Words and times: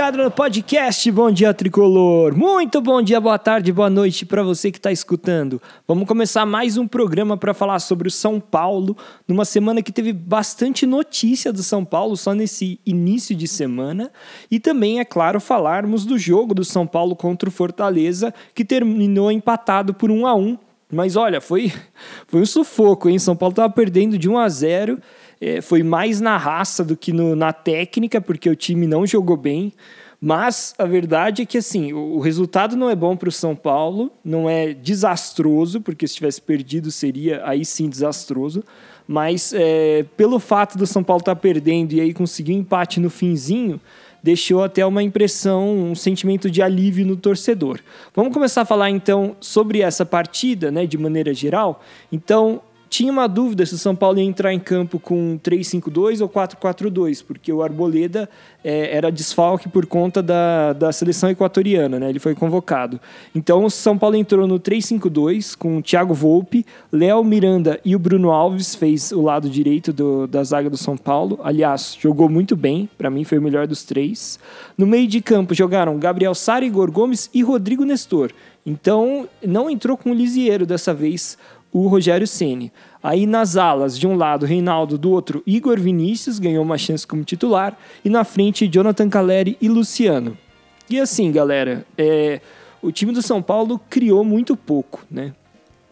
ligado 0.00 0.16
no 0.16 0.30
podcast 0.30 1.10
Bom 1.10 1.30
Dia 1.30 1.52
Tricolor. 1.52 2.34
Muito 2.34 2.80
bom 2.80 3.02
dia, 3.02 3.20
boa 3.20 3.38
tarde, 3.38 3.70
boa 3.70 3.90
noite 3.90 4.24
para 4.24 4.42
você 4.42 4.70
que 4.70 4.78
está 4.78 4.90
escutando. 4.90 5.60
Vamos 5.86 6.08
começar 6.08 6.46
mais 6.46 6.78
um 6.78 6.88
programa 6.88 7.36
para 7.36 7.52
falar 7.52 7.78
sobre 7.80 8.08
o 8.08 8.10
São 8.10 8.40
Paulo, 8.40 8.96
numa 9.28 9.44
semana 9.44 9.82
que 9.82 9.92
teve 9.92 10.14
bastante 10.14 10.86
notícia 10.86 11.52
do 11.52 11.62
São 11.62 11.84
Paulo 11.84 12.16
só 12.16 12.32
nesse 12.32 12.80
início 12.86 13.36
de 13.36 13.46
semana, 13.46 14.10
e 14.50 14.58
também, 14.58 15.00
é 15.00 15.04
claro, 15.04 15.38
falarmos 15.38 16.06
do 16.06 16.16
jogo 16.16 16.54
do 16.54 16.64
São 16.64 16.86
Paulo 16.86 17.14
contra 17.14 17.50
o 17.50 17.52
Fortaleza, 17.52 18.32
que 18.54 18.64
terminou 18.64 19.30
empatado 19.30 19.92
por 19.92 20.10
1 20.10 20.26
a 20.26 20.34
1. 20.34 20.56
Mas 20.90 21.14
olha, 21.14 21.42
foi 21.42 21.70
foi 22.26 22.40
um 22.40 22.46
sufoco, 22.46 23.10
hein? 23.10 23.18
São 23.18 23.36
Paulo 23.36 23.52
estava 23.52 23.70
perdendo 23.70 24.16
de 24.16 24.30
1 24.30 24.38
a 24.38 24.48
0 24.48 24.98
é, 25.40 25.60
foi 25.60 25.82
mais 25.82 26.20
na 26.20 26.36
raça 26.36 26.84
do 26.84 26.96
que 26.96 27.12
no, 27.12 27.34
na 27.34 27.52
técnica, 27.52 28.20
porque 28.20 28.48
o 28.48 28.56
time 28.56 28.86
não 28.86 29.06
jogou 29.06 29.36
bem. 29.36 29.72
Mas 30.20 30.74
a 30.76 30.84
verdade 30.84 31.42
é 31.42 31.46
que 31.46 31.56
assim, 31.56 31.94
o, 31.94 32.16
o 32.16 32.20
resultado 32.20 32.76
não 32.76 32.90
é 32.90 32.94
bom 32.94 33.16
para 33.16 33.30
o 33.30 33.32
São 33.32 33.56
Paulo, 33.56 34.12
não 34.22 34.50
é 34.50 34.74
desastroso, 34.74 35.80
porque 35.80 36.06
se 36.06 36.16
tivesse 36.16 36.42
perdido 36.42 36.90
seria 36.90 37.42
aí 37.46 37.64
sim 37.64 37.88
desastroso. 37.88 38.62
Mas 39.08 39.52
é, 39.54 40.04
pelo 40.16 40.38
fato 40.38 40.76
do 40.76 40.86
São 40.86 41.02
Paulo 41.02 41.20
estar 41.20 41.34
tá 41.34 41.40
perdendo 41.40 41.94
e 41.94 42.00
aí 42.00 42.12
conseguir 42.12 42.52
um 42.52 42.58
empate 42.58 43.00
no 43.00 43.08
finzinho, 43.08 43.80
deixou 44.22 44.62
até 44.62 44.84
uma 44.84 45.02
impressão, 45.02 45.74
um 45.74 45.94
sentimento 45.94 46.50
de 46.50 46.60
alívio 46.60 47.06
no 47.06 47.16
torcedor. 47.16 47.80
Vamos 48.14 48.32
começar 48.32 48.60
a 48.60 48.64
falar 48.66 48.90
então 48.90 49.34
sobre 49.40 49.80
essa 49.80 50.04
partida, 50.04 50.70
né, 50.70 50.86
de 50.86 50.98
maneira 50.98 51.32
geral. 51.32 51.82
Então, 52.12 52.60
tinha 52.90 53.12
uma 53.12 53.28
dúvida 53.28 53.64
se 53.64 53.72
o 53.72 53.78
São 53.78 53.94
Paulo 53.94 54.18
ia 54.18 54.24
entrar 54.24 54.52
em 54.52 54.58
campo 54.58 54.98
com 54.98 55.38
3-5-2 55.38 56.20
ou 56.20 56.28
4-4-2, 56.28 57.24
porque 57.24 57.52
o 57.52 57.62
Arboleda 57.62 58.28
é, 58.64 58.96
era 58.96 59.12
desfalque 59.12 59.68
por 59.68 59.86
conta 59.86 60.20
da, 60.20 60.72
da 60.72 60.90
seleção 60.90 61.30
equatoriana, 61.30 62.00
né? 62.00 62.10
ele 62.10 62.18
foi 62.18 62.34
convocado. 62.34 63.00
Então 63.32 63.64
o 63.64 63.70
São 63.70 63.96
Paulo 63.96 64.16
entrou 64.16 64.44
no 64.44 64.58
3-5-2 64.58 65.56
com 65.56 65.78
o 65.78 65.82
Thiago 65.82 66.12
Volpe, 66.12 66.66
Léo 66.90 67.22
Miranda 67.22 67.80
e 67.84 67.94
o 67.94 67.98
Bruno 67.98 68.32
Alves 68.32 68.74
fez 68.74 69.12
o 69.12 69.22
lado 69.22 69.48
direito 69.48 69.92
do, 69.92 70.26
da 70.26 70.42
zaga 70.42 70.68
do 70.68 70.76
São 70.76 70.96
Paulo. 70.96 71.38
Aliás, 71.44 71.96
jogou 71.98 72.28
muito 72.28 72.56
bem, 72.56 72.88
para 72.98 73.08
mim 73.08 73.22
foi 73.22 73.38
o 73.38 73.42
melhor 73.42 73.68
dos 73.68 73.84
três. 73.84 74.36
No 74.76 74.84
meio 74.84 75.06
de 75.06 75.20
campo 75.20 75.54
jogaram 75.54 75.96
Gabriel 75.96 76.34
Sara, 76.34 76.64
Igor 76.64 76.90
Gomes 76.90 77.30
e 77.32 77.40
Rodrigo 77.40 77.84
Nestor. 77.84 78.32
Então 78.66 79.28
não 79.46 79.70
entrou 79.70 79.96
com 79.96 80.10
o 80.10 80.14
Lisieiro 80.14 80.66
dessa 80.66 80.92
vez 80.92 81.38
o 81.72 81.86
Rogério 81.86 82.26
Ceni. 82.26 82.72
Aí 83.02 83.26
nas 83.26 83.56
alas, 83.56 83.98
de 83.98 84.06
um 84.06 84.16
lado 84.16 84.46
Reinaldo, 84.46 84.98
do 84.98 85.10
outro 85.10 85.42
Igor 85.46 85.78
Vinícius 85.78 86.38
ganhou 86.38 86.62
uma 86.62 86.76
chance 86.78 87.06
como 87.06 87.24
titular 87.24 87.78
e 88.04 88.10
na 88.10 88.24
frente 88.24 88.68
Jonathan 88.68 89.08
Caleri 89.08 89.56
e 89.60 89.68
Luciano. 89.68 90.36
E 90.88 90.98
assim, 90.98 91.30
galera, 91.30 91.86
é, 91.96 92.40
o 92.82 92.90
time 92.90 93.12
do 93.12 93.22
São 93.22 93.40
Paulo 93.40 93.80
criou 93.88 94.24
muito 94.24 94.56
pouco, 94.56 95.04
né? 95.10 95.32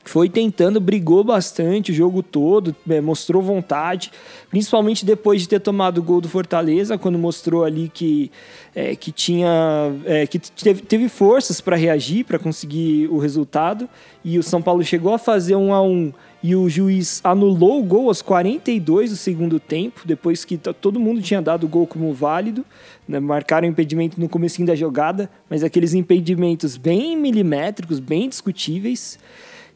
Foi 0.08 0.26
tentando, 0.28 0.80
brigou 0.80 1.22
bastante 1.22 1.92
o 1.92 1.94
jogo 1.94 2.22
todo, 2.22 2.74
é, 2.88 2.98
mostrou 2.98 3.42
vontade, 3.42 4.10
principalmente 4.48 5.04
depois 5.04 5.42
de 5.42 5.48
ter 5.48 5.60
tomado 5.60 5.98
o 5.98 6.02
gol 6.02 6.18
do 6.18 6.30
Fortaleza, 6.30 6.96
quando 6.96 7.18
mostrou 7.18 7.62
ali 7.62 7.90
que, 7.92 8.32
é, 8.74 8.96
que 8.96 9.12
tinha 9.12 9.92
é, 10.06 10.26
que 10.26 10.38
teve, 10.38 10.80
teve 10.80 11.08
forças 11.10 11.60
para 11.60 11.76
reagir, 11.76 12.24
para 12.24 12.38
conseguir 12.38 13.06
o 13.08 13.18
resultado, 13.18 13.86
e 14.24 14.38
o 14.38 14.42
São 14.42 14.62
Paulo 14.62 14.82
chegou 14.82 15.12
a 15.12 15.18
fazer 15.18 15.56
um 15.56 15.74
a 15.74 15.82
um 15.82 16.10
e 16.42 16.56
o 16.56 16.68
juiz 16.70 17.20
anulou 17.22 17.80
o 17.80 17.84
gol 17.84 18.08
aos 18.08 18.22
42 18.22 19.10
do 19.10 19.16
segundo 19.16 19.60
tempo, 19.60 20.02
depois 20.06 20.42
que 20.42 20.56
todo 20.56 20.98
mundo 20.98 21.20
tinha 21.20 21.42
dado 21.42 21.64
o 21.64 21.68
gol 21.68 21.86
como 21.86 22.14
válido, 22.14 22.64
né, 23.06 23.20
marcaram 23.20 23.68
impedimento 23.68 24.18
no 24.18 24.28
começo 24.28 24.64
da 24.64 24.74
jogada, 24.74 25.28
mas 25.50 25.62
aqueles 25.62 25.92
impedimentos 25.92 26.78
bem 26.78 27.14
milimétricos, 27.14 27.98
bem 28.00 28.28
discutíveis. 28.28 29.18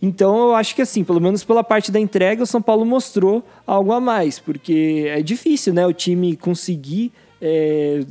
Então 0.03 0.49
eu 0.49 0.55
acho 0.57 0.75
que 0.75 0.83
assim, 0.83 1.05
pelo 1.05 1.21
menos 1.21 1.45
pela 1.45 1.63
parte 1.63 1.93
da 1.93 2.01
entrega, 2.01 2.43
o 2.43 2.47
São 2.47 2.61
Paulo 2.61 2.85
mostrou 2.85 3.45
algo 3.65 3.93
a 3.93 4.01
mais, 4.01 4.41
porque 4.41 5.05
é 5.07 5.23
difícil, 5.23 5.73
né, 5.73 5.87
o 5.87 5.93
time 5.93 6.37
conseguir 6.37 7.13
é, 7.45 8.05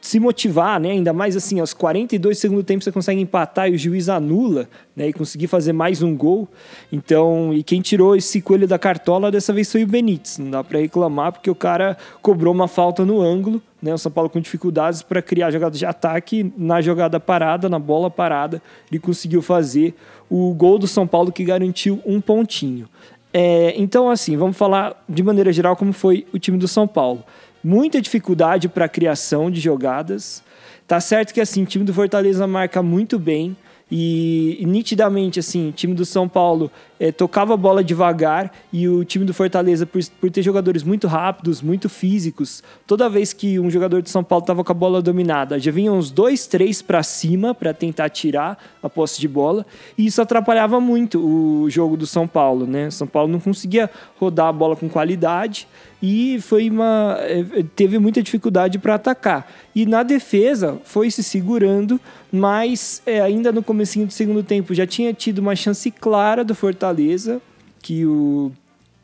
se 0.00 0.18
motivar, 0.18 0.80
né? 0.80 0.92
Ainda 0.92 1.12
mais 1.12 1.36
assim, 1.36 1.60
aos 1.60 1.74
42 1.74 2.38
segundos 2.38 2.64
tempo 2.64 2.82
você 2.82 2.90
consegue 2.90 3.20
empatar 3.20 3.68
e 3.68 3.74
o 3.74 3.78
juiz 3.78 4.08
anula, 4.08 4.66
né? 4.96 5.08
E 5.08 5.12
conseguir 5.12 5.48
fazer 5.48 5.74
mais 5.74 6.02
um 6.02 6.16
gol. 6.16 6.48
Então, 6.90 7.52
e 7.52 7.62
quem 7.62 7.82
tirou 7.82 8.16
esse 8.16 8.40
coelho 8.40 8.66
da 8.66 8.78
cartola 8.78 9.30
dessa 9.30 9.52
vez 9.52 9.70
foi 9.70 9.84
o 9.84 9.86
Benítez. 9.86 10.38
Não 10.38 10.50
dá 10.50 10.64
para 10.64 10.78
reclamar 10.78 11.32
porque 11.32 11.50
o 11.50 11.54
cara 11.54 11.98
cobrou 12.22 12.54
uma 12.54 12.66
falta 12.66 13.04
no 13.04 13.20
ângulo, 13.20 13.60
né? 13.82 13.92
O 13.92 13.98
São 13.98 14.10
Paulo 14.10 14.30
com 14.30 14.40
dificuldades 14.40 15.02
para 15.02 15.20
criar 15.20 15.50
jogadas 15.50 15.78
de 15.78 15.84
ataque 15.84 16.50
na 16.56 16.80
jogada 16.80 17.20
parada, 17.20 17.68
na 17.68 17.78
bola 17.78 18.10
parada, 18.10 18.62
ele 18.90 18.98
conseguiu 18.98 19.42
fazer 19.42 19.94
o 20.30 20.54
gol 20.54 20.78
do 20.78 20.88
São 20.88 21.06
Paulo 21.06 21.30
que 21.30 21.44
garantiu 21.44 22.00
um 22.06 22.18
pontinho. 22.18 22.88
É, 23.32 23.74
então, 23.76 24.10
assim, 24.10 24.36
vamos 24.38 24.56
falar 24.56 25.04
de 25.06 25.22
maneira 25.22 25.52
geral 25.52 25.76
como 25.76 25.92
foi 25.92 26.26
o 26.32 26.38
time 26.38 26.56
do 26.56 26.66
São 26.66 26.88
Paulo 26.88 27.22
muita 27.62 28.00
dificuldade 28.00 28.68
para 28.68 28.86
a 28.86 28.88
criação 28.88 29.50
de 29.50 29.60
jogadas. 29.60 30.42
Tá 30.86 31.00
certo 31.00 31.32
que 31.32 31.40
assim, 31.40 31.62
o 31.62 31.66
time 31.66 31.84
do 31.84 31.94
Fortaleza 31.94 32.46
marca 32.46 32.82
muito 32.82 33.18
bem, 33.18 33.56
e, 33.90 34.62
nitidamente, 34.66 35.40
assim, 35.40 35.68
o 35.70 35.72
time 35.72 35.94
do 35.94 36.04
São 36.04 36.28
Paulo 36.28 36.70
é, 37.00 37.10
tocava 37.10 37.54
a 37.54 37.56
bola 37.56 37.82
devagar 37.82 38.52
e 38.72 38.86
o 38.86 39.04
time 39.04 39.24
do 39.24 39.34
Fortaleza, 39.34 39.84
por, 39.86 40.00
por, 40.20 40.30
ter 40.30 40.42
jogadores 40.42 40.82
muito 40.82 41.08
rápidos, 41.08 41.60
muito 41.60 41.88
físicos, 41.88 42.62
toda 42.86 43.08
vez 43.08 43.32
que 43.32 43.58
um 43.58 43.70
jogador 43.70 44.02
de 44.02 44.10
São 44.10 44.22
Paulo 44.22 44.42
estava 44.42 44.62
com 44.62 44.70
a 44.70 44.74
bola 44.74 45.02
dominada, 45.02 45.58
já 45.58 45.72
vinham 45.72 45.96
uns 45.96 46.10
dois, 46.10 46.46
três 46.46 46.82
para 46.82 47.02
cima 47.02 47.54
para 47.54 47.72
tentar 47.72 48.10
tirar 48.10 48.62
a 48.82 48.88
posse 48.88 49.20
de 49.20 49.26
bola 49.26 49.66
e 49.96 50.06
isso 50.06 50.20
atrapalhava 50.20 50.78
muito 50.78 51.18
o 51.18 51.68
jogo 51.70 51.96
do 51.96 52.06
São 52.06 52.28
Paulo, 52.28 52.66
né? 52.66 52.90
São 52.90 53.06
Paulo 53.06 53.32
não 53.32 53.40
conseguia 53.40 53.90
rodar 54.18 54.48
a 54.48 54.52
bola 54.52 54.76
com 54.76 54.88
qualidade 54.88 55.66
e 56.02 56.40
foi 56.40 56.70
uma 56.70 57.16
é, 57.20 57.64
teve 57.74 57.98
muita 57.98 58.22
dificuldade 58.22 58.78
para 58.78 58.94
atacar. 58.94 59.50
E 59.74 59.86
na 59.86 60.02
defesa 60.02 60.78
foi 60.84 61.10
se 61.10 61.22
segurando, 61.22 62.00
mas 62.32 63.02
é, 63.04 63.20
ainda 63.20 63.50
no 63.52 63.62
comecinho 63.62 64.06
do 64.06 64.12
segundo 64.12 64.42
tempo 64.42 64.74
já 64.74 64.86
tinha 64.86 65.12
tido 65.12 65.38
uma 65.38 65.56
chance 65.56 65.90
clara 65.90 66.44
do 66.44 66.54
Fortaleza, 66.54 67.40
que 67.82 68.04
o 68.06 68.52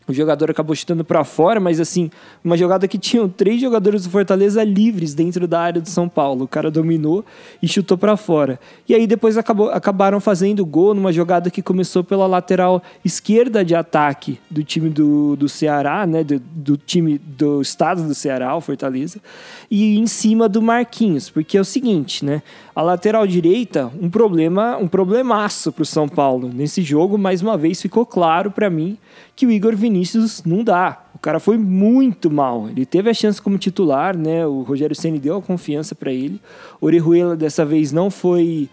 o 0.09 0.13
jogador 0.13 0.51
acabou 0.51 0.75
chutando 0.77 1.05
para 1.05 1.25
fora, 1.25 1.59
mas 1.59 1.81
assim, 1.81 2.11
uma 2.45 2.57
jogada 2.57 2.87
que 2.87 2.97
tinham 2.97 3.29
três 3.29 3.61
jogadores 3.61 4.05
do 4.05 4.11
Fortaleza 4.11 4.63
livres 4.63 5.15
dentro 5.15 5.49
da 5.49 5.61
área 5.61 5.81
do 5.81 5.89
São 5.89 6.09
Paulo. 6.09 6.45
O 6.45 6.49
cara 6.49 6.71
dominou 6.71 7.25
e 7.61 7.67
chutou 7.67 7.99
para 7.99 8.17
fora. 8.17 8.61
E 8.89 8.95
aí 8.95 9.07
depois 9.07 9.37
acabou, 9.37 9.71
acabaram 9.71 10.21
fazendo 10.21 10.65
gol 10.65 10.95
numa 10.95 11.13
jogada 11.13 11.51
que 11.51 11.61
começou 11.61 12.05
pela 12.05 12.27
lateral 12.27 12.81
esquerda 13.05 13.65
de 13.65 13.75
ataque 13.75 14.39
do 14.49 14.63
time 14.63 14.89
do, 14.89 15.35
do 15.35 15.49
Ceará, 15.49 16.07
né, 16.07 16.23
do, 16.23 16.39
do 16.39 16.77
time 16.77 17.19
do 17.19 17.61
estado 17.61 18.07
do 18.07 18.15
Ceará, 18.15 18.55
o 18.55 18.61
Fortaleza, 18.61 19.21
e 19.69 19.99
em 19.99 20.07
cima 20.07 20.49
do 20.49 20.63
Marquinhos, 20.63 21.29
porque 21.29 21.59
é 21.59 21.61
o 21.61 21.65
seguinte, 21.65 22.25
né? 22.25 22.43
A 22.77 22.83
lateral 22.83 23.27
direita, 23.27 23.91
um 23.99 24.11
problema, 24.11 24.77
um 24.77 24.87
problemaço 24.87 25.73
para 25.73 25.81
o 25.81 25.87
São 25.87 26.07
Paulo. 26.07 26.51
Nesse 26.53 26.83
jogo, 26.83 27.17
mais 27.17 27.41
uma 27.41 27.57
vez, 27.57 27.81
ficou 27.81 28.05
claro 28.05 28.51
para 28.51 28.69
mim 28.69 28.99
que 29.35 29.47
o 29.47 29.51
Igor 29.51 29.75
Vinícius 29.75 30.45
não 30.45 30.63
dá. 30.63 31.03
O 31.15 31.19
cara 31.19 31.41
foi 31.41 31.57
muito 31.57 32.31
mal. 32.31 32.69
Ele 32.69 32.85
teve 32.85 33.09
a 33.09 33.15
chance 33.15 33.41
como 33.41 33.57
titular, 33.57 34.15
né? 34.15 34.47
O 34.47 34.61
Rogério 34.61 34.95
Ceni 34.95 35.19
deu 35.19 35.39
a 35.39 35.43
confiança 35.43 35.95
para 35.95 36.13
ele. 36.13 36.39
Orejuela 36.79 37.35
dessa 37.35 37.65
vez 37.65 37.93
não 37.93 38.11
foi 38.11 38.69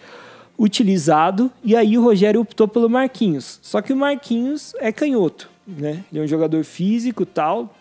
utilizado 0.60 1.50
e 1.64 1.74
aí 1.74 1.98
o 1.98 2.04
Rogério 2.04 2.42
optou 2.42 2.68
pelo 2.68 2.90
Marquinhos. 2.90 3.58
Só 3.62 3.82
que 3.82 3.94
o 3.94 3.96
Marquinhos 3.96 4.76
é 4.80 4.92
canhoto, 4.92 5.50
né? 5.66 6.04
Ele 6.12 6.20
é 6.20 6.24
um 6.26 6.28
jogador 6.28 6.66
físico, 6.66 7.26
tal, 7.26 7.74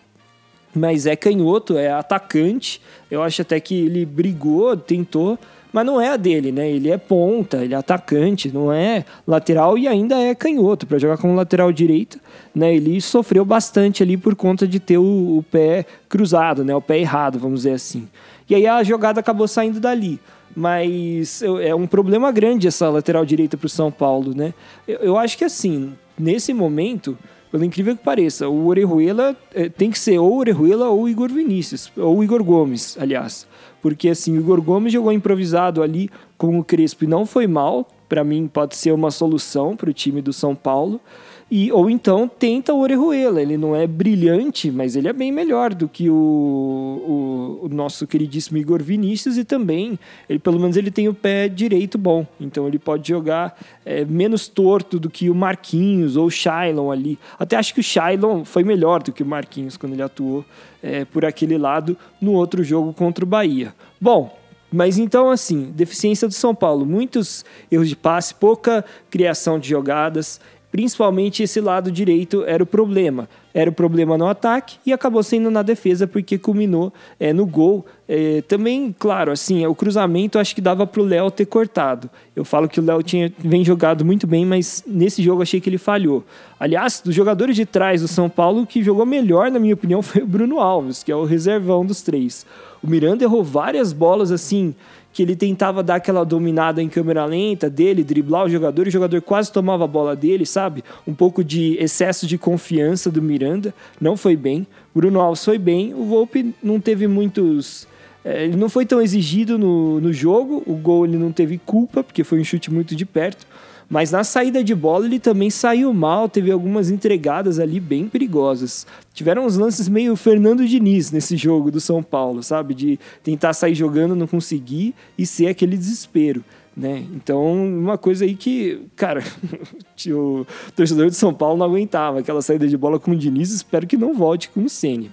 mas 0.73 1.05
é 1.05 1.17
canhoto, 1.17 1.77
é 1.77 1.91
atacante. 1.91 2.81
Eu 3.11 3.21
acho 3.21 3.41
até 3.41 3.59
que 3.59 3.75
ele 3.75 4.05
brigou, 4.05 4.77
tentou, 4.77 5.37
mas 5.73 5.85
não 5.85 5.99
é 5.99 6.09
a 6.09 6.17
dele, 6.17 6.51
né? 6.51 6.69
Ele 6.69 6.91
é 6.91 6.97
ponta, 6.99 7.57
ele 7.63 7.73
é 7.73 7.77
atacante, 7.77 8.53
não 8.53 8.71
é 8.71 9.03
lateral 9.25 9.75
e 9.75 9.87
ainda 9.87 10.15
é 10.15 10.35
canhoto 10.35 10.85
para 10.85 10.99
jogar 10.99 11.17
como 11.17 11.33
lateral 11.33 11.71
direito, 11.71 12.19
né? 12.53 12.75
Ele 12.75 13.01
sofreu 13.01 13.43
bastante 13.43 14.03
ali 14.03 14.15
por 14.15 14.35
conta 14.35 14.67
de 14.67 14.79
ter 14.79 14.99
o, 14.99 15.39
o, 15.39 15.45
pé 15.51 15.83
cruzado, 16.07 16.63
né? 16.63 16.75
O 16.75 16.81
pé 16.81 16.99
errado, 16.99 17.39
vamos 17.39 17.61
dizer 17.61 17.73
assim. 17.73 18.07
E 18.47 18.53
aí 18.53 18.67
a 18.67 18.83
jogada 18.83 19.19
acabou 19.19 19.47
saindo 19.47 19.79
dali. 19.79 20.19
Mas 20.55 21.41
é 21.41 21.73
um 21.73 21.87
problema 21.87 22.31
grande 22.31 22.67
essa 22.67 22.87
lateral 22.87 23.25
direita 23.25 23.57
para 23.57 23.65
o 23.65 23.69
São 23.69 23.91
Paulo, 23.91 24.35
né? 24.35 24.53
Eu, 24.87 24.99
eu 24.99 25.17
acho 25.17 25.35
que 25.35 25.43
assim, 25.43 25.93
nesse 26.15 26.53
momento, 26.53 27.17
pelo 27.51 27.65
incrível 27.65 27.97
que 27.97 28.03
pareça, 28.03 28.47
o 28.47 28.67
Orejuela 28.67 29.35
é, 29.55 29.67
tem 29.67 29.89
que 29.89 29.97
ser 29.97 30.19
ou 30.19 30.37
Orejuela 30.37 30.89
ou 30.89 31.09
Igor 31.09 31.29
Vinícius, 31.29 31.91
ou 31.97 32.23
Igor 32.23 32.43
Gomes, 32.43 32.95
aliás. 32.99 33.47
Porque 33.83 34.07
assim, 34.07 34.37
o 34.37 34.39
Igor 34.39 34.61
Gomes 34.61 34.93
jogou 34.93 35.11
improvisado 35.11 35.83
ali 35.83 36.09
com 36.37 36.57
o 36.57 36.63
Crespo 36.63 37.03
e 37.03 37.07
não 37.07 37.25
foi 37.25 37.47
mal. 37.47 37.85
Para 38.07 38.23
mim, 38.23 38.47
pode 38.47 38.77
ser 38.77 38.93
uma 38.93 39.11
solução 39.11 39.75
para 39.75 39.89
o 39.89 39.93
time 39.93 40.21
do 40.21 40.31
São 40.31 40.55
Paulo. 40.55 41.01
E, 41.49 41.71
ou 41.71 41.89
então 41.89 42.27
tenta 42.27 42.73
o 42.73 42.79
Orejuela. 42.79 43.41
Ele 43.41 43.57
não 43.57 43.75
é 43.75 43.85
brilhante, 43.85 44.71
mas 44.71 44.95
ele 44.95 45.07
é 45.07 45.13
bem 45.13 45.31
melhor 45.31 45.73
do 45.73 45.87
que 45.87 46.09
o, 46.09 46.13
o, 46.13 47.65
o, 47.65 47.69
nosso 47.69 48.07
queridíssimo 48.07 48.57
Igor 48.57 48.81
Vinícius 48.81 49.37
e 49.37 49.43
também, 49.43 49.99
ele 50.27 50.39
pelo 50.39 50.59
menos 50.59 50.77
ele 50.77 50.89
tem 50.89 51.07
o 51.07 51.13
pé 51.13 51.47
direito 51.47 51.97
bom. 51.97 52.25
Então 52.39 52.67
ele 52.67 52.79
pode 52.79 53.07
jogar 53.07 53.57
é, 53.85 54.03
menos 54.05 54.47
torto 54.47 54.99
do 54.99 55.09
que 55.09 55.29
o 55.29 55.35
Marquinhos 55.35 56.17
ou 56.17 56.27
o 56.27 56.31
Shailon 56.31 56.91
ali. 56.91 57.19
Até 57.37 57.55
acho 57.55 57.73
que 57.73 57.79
o 57.79 57.83
Shailon 57.83 58.43
foi 58.43 58.63
melhor 58.63 59.03
do 59.03 59.11
que 59.11 59.23
o 59.23 59.25
Marquinhos 59.25 59.77
quando 59.77 59.93
ele 59.93 60.01
atuou 60.01 60.43
é, 60.81 61.05
por 61.05 61.23
aquele 61.23 61.57
lado 61.57 61.97
no 62.19 62.33
outro 62.33 62.63
jogo 62.63 62.93
contra 62.93 63.23
o 63.23 63.27
Bahia. 63.27 63.73
Bom, 63.99 64.35
mas 64.73 64.97
então, 64.97 65.29
assim, 65.29 65.71
deficiência 65.75 66.27
do 66.27 66.33
São 66.33 66.55
Paulo, 66.55 66.83
muitos 66.83 67.45
erros 67.71 67.87
de 67.87 67.95
passe, 67.95 68.33
pouca 68.33 68.83
criação 69.07 69.59
de 69.59 69.69
jogadas, 69.69 70.41
principalmente 70.73 71.43
esse 71.43 71.61
lado 71.61 71.91
direito 71.91 72.43
era 72.47 72.63
o 72.63 72.65
problema. 72.65 73.29
Era 73.53 73.69
o 73.69 73.73
problema 73.73 74.17
no 74.17 74.25
ataque 74.25 74.77
e 74.83 74.91
acabou 74.91 75.21
sendo 75.21 75.51
na 75.51 75.61
defesa 75.61 76.07
porque 76.07 76.35
culminou 76.35 76.91
é, 77.19 77.31
no 77.31 77.45
gol. 77.45 77.85
É, 78.09 78.41
também, 78.47 78.93
claro, 78.97 79.31
assim, 79.31 79.63
o 79.67 79.75
cruzamento 79.75 80.39
acho 80.39 80.55
que 80.55 80.61
dava 80.61 80.87
para 80.87 80.99
o 80.99 81.05
Léo 81.05 81.29
ter 81.29 81.45
cortado. 81.45 82.09
Eu 82.35 82.43
falo 82.43 82.67
que 82.67 82.79
o 82.79 82.83
Léo 82.83 83.03
tinha 83.03 83.31
vem 83.37 83.63
jogado 83.63 84.03
muito 84.03 84.25
bem, 84.25 84.47
mas 84.47 84.83
nesse 84.87 85.21
jogo 85.21 85.43
achei 85.43 85.61
que 85.61 85.69
ele 85.69 85.77
falhou. 85.77 86.25
Aliás, 86.59 87.03
dos 87.05 87.13
jogadores 87.13 87.55
de 87.55 87.67
trás 87.67 88.01
do 88.01 88.07
São 88.07 88.27
Paulo, 88.27 88.63
o 88.63 88.65
que 88.65 88.81
jogou 88.81 89.05
melhor, 89.05 89.51
na 89.51 89.59
minha 89.59 89.75
opinião, 89.75 90.01
foi 90.01 90.23
o 90.23 90.27
Bruno 90.27 90.59
Alves, 90.59 91.03
que 91.03 91.11
é 91.11 91.15
o 91.15 91.23
reservão 91.23 91.85
dos 91.85 92.01
três. 92.01 92.47
O 92.81 92.89
Miranda 92.89 93.23
errou 93.23 93.43
várias 93.43 93.93
bolas 93.93 94.31
assim 94.31 94.73
que 95.13 95.21
ele 95.21 95.35
tentava 95.35 95.83
dar 95.83 95.95
aquela 95.95 96.25
dominada 96.25 96.81
em 96.81 96.89
câmera 96.89 97.23
lenta 97.23 97.69
dele, 97.69 98.03
driblar 98.03 98.45
o 98.45 98.49
jogador, 98.49 98.87
e 98.87 98.89
o 98.89 98.91
jogador 98.91 99.21
quase 99.21 99.51
tomava 99.51 99.83
a 99.83 99.87
bola 99.87 100.15
dele, 100.15 100.43
sabe? 100.43 100.83
Um 101.07 101.13
pouco 101.13 101.43
de 101.43 101.77
excesso 101.79 102.25
de 102.25 102.35
confiança 102.35 103.11
do 103.11 103.21
Miranda, 103.21 103.73
não 104.01 104.17
foi 104.17 104.35
bem. 104.35 104.65
Bruno 104.93 105.21
Alves 105.21 105.45
foi 105.45 105.59
bem, 105.59 105.93
o 105.93 106.03
Volpe 106.05 106.53
não 106.61 106.79
teve 106.79 107.07
muitos. 107.07 107.87
É, 108.25 108.45
ele 108.45 108.57
não 108.57 108.69
foi 108.69 108.85
tão 108.85 108.99
exigido 108.99 109.57
no, 109.57 110.01
no 110.01 110.11
jogo, 110.11 110.63
o 110.65 110.73
gol 110.73 111.05
ele 111.05 111.17
não 111.17 111.31
teve 111.31 111.59
culpa, 111.59 112.03
porque 112.03 112.23
foi 112.23 112.39
um 112.39 112.43
chute 112.43 112.73
muito 112.73 112.95
de 112.95 113.05
perto. 113.05 113.45
Mas 113.93 114.09
na 114.09 114.23
saída 114.23 114.63
de 114.63 114.73
bola 114.73 115.05
ele 115.05 115.19
também 115.19 115.51
saiu 115.51 115.93
mal, 115.93 116.27
teve 116.27 116.49
algumas 116.49 116.89
entregadas 116.89 117.59
ali 117.59 117.79
bem 117.79 118.07
perigosas. 118.07 118.87
Tiveram 119.13 119.45
uns 119.45 119.55
lances 119.55 119.87
meio 119.87 120.15
Fernando 120.15 120.67
Diniz 120.67 121.11
nesse 121.11 121.37
jogo 121.37 121.69
do 121.69 121.79
São 121.79 122.01
Paulo, 122.01 122.41
sabe? 122.41 122.73
De 122.73 122.99
tentar 123.21 123.53
sair 123.53 123.75
jogando, 123.75 124.15
não 124.15 124.25
conseguir 124.25 124.95
e 125.15 125.27
ser 125.27 125.45
aquele 125.45 125.77
desespero. 125.77 126.43
Né? 126.75 127.05
Então, 127.13 127.53
uma 127.53 127.95
coisa 127.95 128.25
aí 128.25 128.33
que, 128.33 128.81
cara, 128.95 129.23
o 130.09 130.43
torcedor 130.75 131.11
de 131.11 131.15
São 131.15 131.31
Paulo 131.31 131.59
não 131.59 131.67
aguentava 131.67 132.17
aquela 132.17 132.41
saída 132.41 132.67
de 132.67 132.75
bola 132.75 132.99
com 132.99 133.11
o 133.11 133.15
Diniz, 133.15 133.51
espero 133.51 133.85
que 133.85 133.95
não 133.95 134.15
volte 134.15 134.49
com 134.49 134.63
o 134.63 134.69
Ceni. 134.69 135.11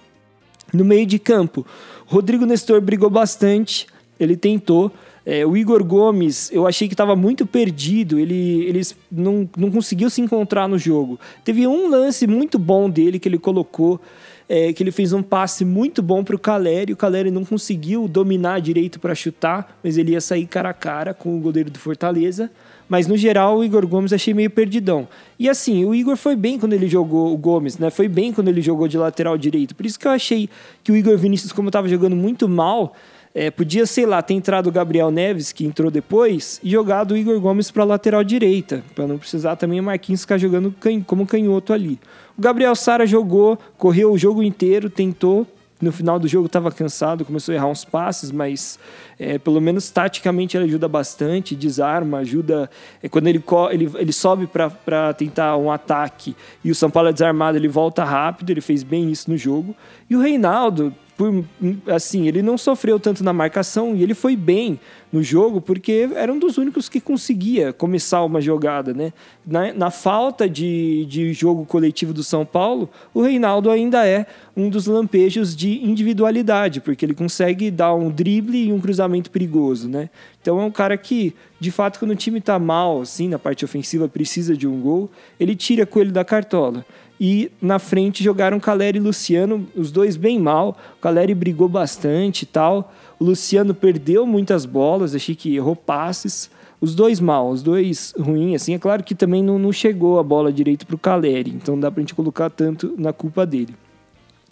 No 0.72 0.86
meio 0.86 1.04
de 1.04 1.18
campo, 1.18 1.66
Rodrigo 2.06 2.46
Nestor 2.46 2.80
brigou 2.80 3.10
bastante, 3.10 3.86
ele 4.18 4.36
tentou, 4.36 4.90
é, 5.30 5.46
o 5.46 5.56
Igor 5.56 5.84
Gomes, 5.84 6.50
eu 6.52 6.66
achei 6.66 6.88
que 6.88 6.94
estava 6.94 7.14
muito 7.14 7.46
perdido, 7.46 8.18
ele, 8.18 8.64
ele 8.64 8.80
não, 9.12 9.48
não 9.56 9.70
conseguiu 9.70 10.10
se 10.10 10.20
encontrar 10.20 10.66
no 10.66 10.76
jogo. 10.76 11.20
Teve 11.44 11.68
um 11.68 11.88
lance 11.88 12.26
muito 12.26 12.58
bom 12.58 12.90
dele 12.90 13.16
que 13.20 13.28
ele 13.28 13.38
colocou, 13.38 14.00
é, 14.48 14.72
que 14.72 14.82
ele 14.82 14.90
fez 14.90 15.12
um 15.12 15.22
passe 15.22 15.64
muito 15.64 16.02
bom 16.02 16.24
para 16.24 16.34
o 16.34 16.38
Caleri. 16.38 16.92
O 16.92 16.96
Caleri 16.96 17.30
não 17.30 17.44
conseguiu 17.44 18.08
dominar 18.08 18.60
direito 18.60 18.98
para 18.98 19.14
chutar, 19.14 19.78
mas 19.84 19.96
ele 19.96 20.10
ia 20.10 20.20
sair 20.20 20.46
cara 20.46 20.70
a 20.70 20.74
cara 20.74 21.14
com 21.14 21.36
o 21.36 21.38
goleiro 21.38 21.70
do 21.70 21.78
Fortaleza. 21.78 22.50
Mas 22.88 23.06
no 23.06 23.16
geral, 23.16 23.58
o 23.58 23.64
Igor 23.64 23.86
Gomes 23.86 24.12
achei 24.12 24.34
meio 24.34 24.50
perdidão. 24.50 25.06
E 25.38 25.48
assim, 25.48 25.84
o 25.84 25.94
Igor 25.94 26.16
foi 26.16 26.34
bem 26.34 26.58
quando 26.58 26.72
ele 26.72 26.88
jogou, 26.88 27.32
o 27.32 27.36
Gomes, 27.36 27.78
né? 27.78 27.88
Foi 27.88 28.08
bem 28.08 28.32
quando 28.32 28.48
ele 28.48 28.60
jogou 28.60 28.88
de 28.88 28.98
lateral 28.98 29.38
direito. 29.38 29.76
Por 29.76 29.86
isso 29.86 29.96
que 29.96 30.08
eu 30.08 30.10
achei 30.10 30.50
que 30.82 30.90
o 30.90 30.96
Igor 30.96 31.16
Vinícius, 31.16 31.52
como 31.52 31.68
estava 31.68 31.88
jogando 31.88 32.16
muito 32.16 32.48
mal, 32.48 32.96
é, 33.34 33.50
podia, 33.50 33.86
sei 33.86 34.06
lá, 34.06 34.20
ter 34.22 34.34
entrado 34.34 34.68
o 34.68 34.72
Gabriel 34.72 35.10
Neves, 35.10 35.52
que 35.52 35.64
entrou 35.64 35.90
depois, 35.90 36.60
e 36.62 36.70
jogado 36.70 37.12
o 37.12 37.16
Igor 37.16 37.38
Gomes 37.40 37.70
para 37.70 37.84
lateral 37.84 38.24
direita, 38.24 38.82
para 38.94 39.06
não 39.06 39.18
precisar 39.18 39.56
também 39.56 39.78
o 39.78 39.82
Marquinhos 39.82 40.22
ficar 40.22 40.38
jogando 40.38 40.74
como 41.06 41.26
canhoto 41.26 41.72
ali. 41.72 41.98
O 42.36 42.40
Gabriel 42.40 42.74
Sara 42.74 43.06
jogou, 43.06 43.58
correu 43.78 44.12
o 44.12 44.18
jogo 44.18 44.42
inteiro, 44.42 44.90
tentou, 44.90 45.46
no 45.80 45.92
final 45.92 46.18
do 46.18 46.28
jogo 46.28 46.46
estava 46.46 46.70
cansado, 46.70 47.24
começou 47.24 47.52
a 47.52 47.56
errar 47.56 47.68
uns 47.68 47.84
passes, 47.84 48.30
mas 48.30 48.78
é, 49.18 49.38
pelo 49.38 49.60
menos 49.60 49.88
taticamente 49.90 50.56
ele 50.56 50.64
ajuda 50.64 50.86
bastante, 50.86 51.56
desarma, 51.56 52.18
ajuda. 52.18 52.68
É, 53.02 53.08
quando 53.08 53.28
ele, 53.28 53.42
ele, 53.70 53.90
ele 53.94 54.12
sobe 54.12 54.46
para 54.46 55.14
tentar 55.14 55.56
um 55.56 55.70
ataque 55.70 56.36
e 56.62 56.70
o 56.70 56.74
São 56.74 56.90
Paulo 56.90 57.08
é 57.08 57.12
desarmado, 57.12 57.56
ele 57.56 57.68
volta 57.68 58.04
rápido, 58.04 58.50
ele 58.50 58.60
fez 58.60 58.82
bem 58.82 59.10
isso 59.10 59.30
no 59.30 59.38
jogo. 59.38 59.74
E 60.08 60.14
o 60.14 60.20
Reinaldo, 60.20 60.94
por, 61.20 61.44
assim, 61.86 62.26
ele 62.26 62.40
não 62.40 62.56
sofreu 62.56 62.98
tanto 62.98 63.22
na 63.22 63.30
marcação 63.30 63.94
e 63.94 64.02
ele 64.02 64.14
foi 64.14 64.34
bem 64.34 64.80
no 65.12 65.22
jogo 65.22 65.60
porque 65.60 66.08
era 66.14 66.32
um 66.32 66.38
dos 66.38 66.56
únicos 66.56 66.88
que 66.88 66.98
conseguia 66.98 67.74
começar 67.74 68.24
uma 68.24 68.40
jogada, 68.40 68.94
né? 68.94 69.12
Na, 69.46 69.70
na 69.74 69.90
falta 69.90 70.48
de, 70.48 71.04
de 71.04 71.34
jogo 71.34 71.66
coletivo 71.66 72.14
do 72.14 72.24
São 72.24 72.46
Paulo, 72.46 72.88
o 73.12 73.20
Reinaldo 73.20 73.70
ainda 73.70 74.06
é 74.06 74.24
um 74.56 74.70
dos 74.70 74.86
lampejos 74.86 75.54
de 75.54 75.84
individualidade, 75.84 76.80
porque 76.80 77.04
ele 77.04 77.14
consegue 77.14 77.70
dar 77.70 77.92
um 77.94 78.08
drible 78.08 78.68
e 78.68 78.72
um 78.72 78.80
cruzamento 78.80 79.30
perigoso, 79.30 79.90
né? 79.90 80.08
Então 80.40 80.58
é 80.58 80.64
um 80.64 80.70
cara 80.70 80.96
que, 80.96 81.34
de 81.60 81.70
fato, 81.70 81.98
quando 81.98 82.12
o 82.12 82.16
time 82.16 82.38
está 82.38 82.58
mal, 82.58 83.02
assim, 83.02 83.28
na 83.28 83.38
parte 83.38 83.62
ofensiva, 83.62 84.08
precisa 84.08 84.56
de 84.56 84.66
um 84.66 84.80
gol, 84.80 85.10
ele 85.38 85.54
tira 85.54 85.84
coelho 85.84 86.12
da 86.12 86.24
cartola. 86.24 86.82
E 87.20 87.52
na 87.60 87.78
frente 87.78 88.24
jogaram 88.24 88.58
Caleri 88.58 88.96
e 88.96 89.00
Luciano, 89.00 89.68
os 89.76 89.92
dois 89.92 90.16
bem 90.16 90.38
mal. 90.38 90.74
O 90.96 91.00
Caleri 91.02 91.34
brigou 91.34 91.68
bastante 91.68 92.44
e 92.44 92.46
tal. 92.46 92.94
O 93.18 93.24
Luciano 93.24 93.74
perdeu 93.74 94.26
muitas 94.26 94.64
bolas, 94.64 95.14
achei 95.14 95.34
que 95.34 95.54
errou 95.54 95.76
passes. 95.76 96.50
Os 96.80 96.94
dois 96.94 97.20
mal, 97.20 97.50
os 97.50 97.62
dois 97.62 98.14
ruins, 98.18 98.62
assim. 98.62 98.72
É 98.72 98.78
claro 98.78 99.04
que 99.04 99.14
também 99.14 99.42
não, 99.42 99.58
não 99.58 99.70
chegou 99.70 100.18
a 100.18 100.22
bola 100.22 100.50
direito 100.50 100.86
para 100.86 100.96
o 100.96 100.98
Caleri, 100.98 101.50
então 101.50 101.74
não 101.74 101.80
dá 101.80 101.90
para 101.90 102.00
gente 102.00 102.14
colocar 102.14 102.48
tanto 102.48 102.94
na 102.96 103.12
culpa 103.12 103.44
dele. 103.44 103.74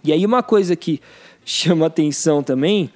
E 0.04 0.12
aí 0.12 0.26
uma 0.26 0.42
coisa 0.42 0.76
que 0.76 1.00
chama 1.46 1.86
atenção 1.86 2.42
também 2.42 2.90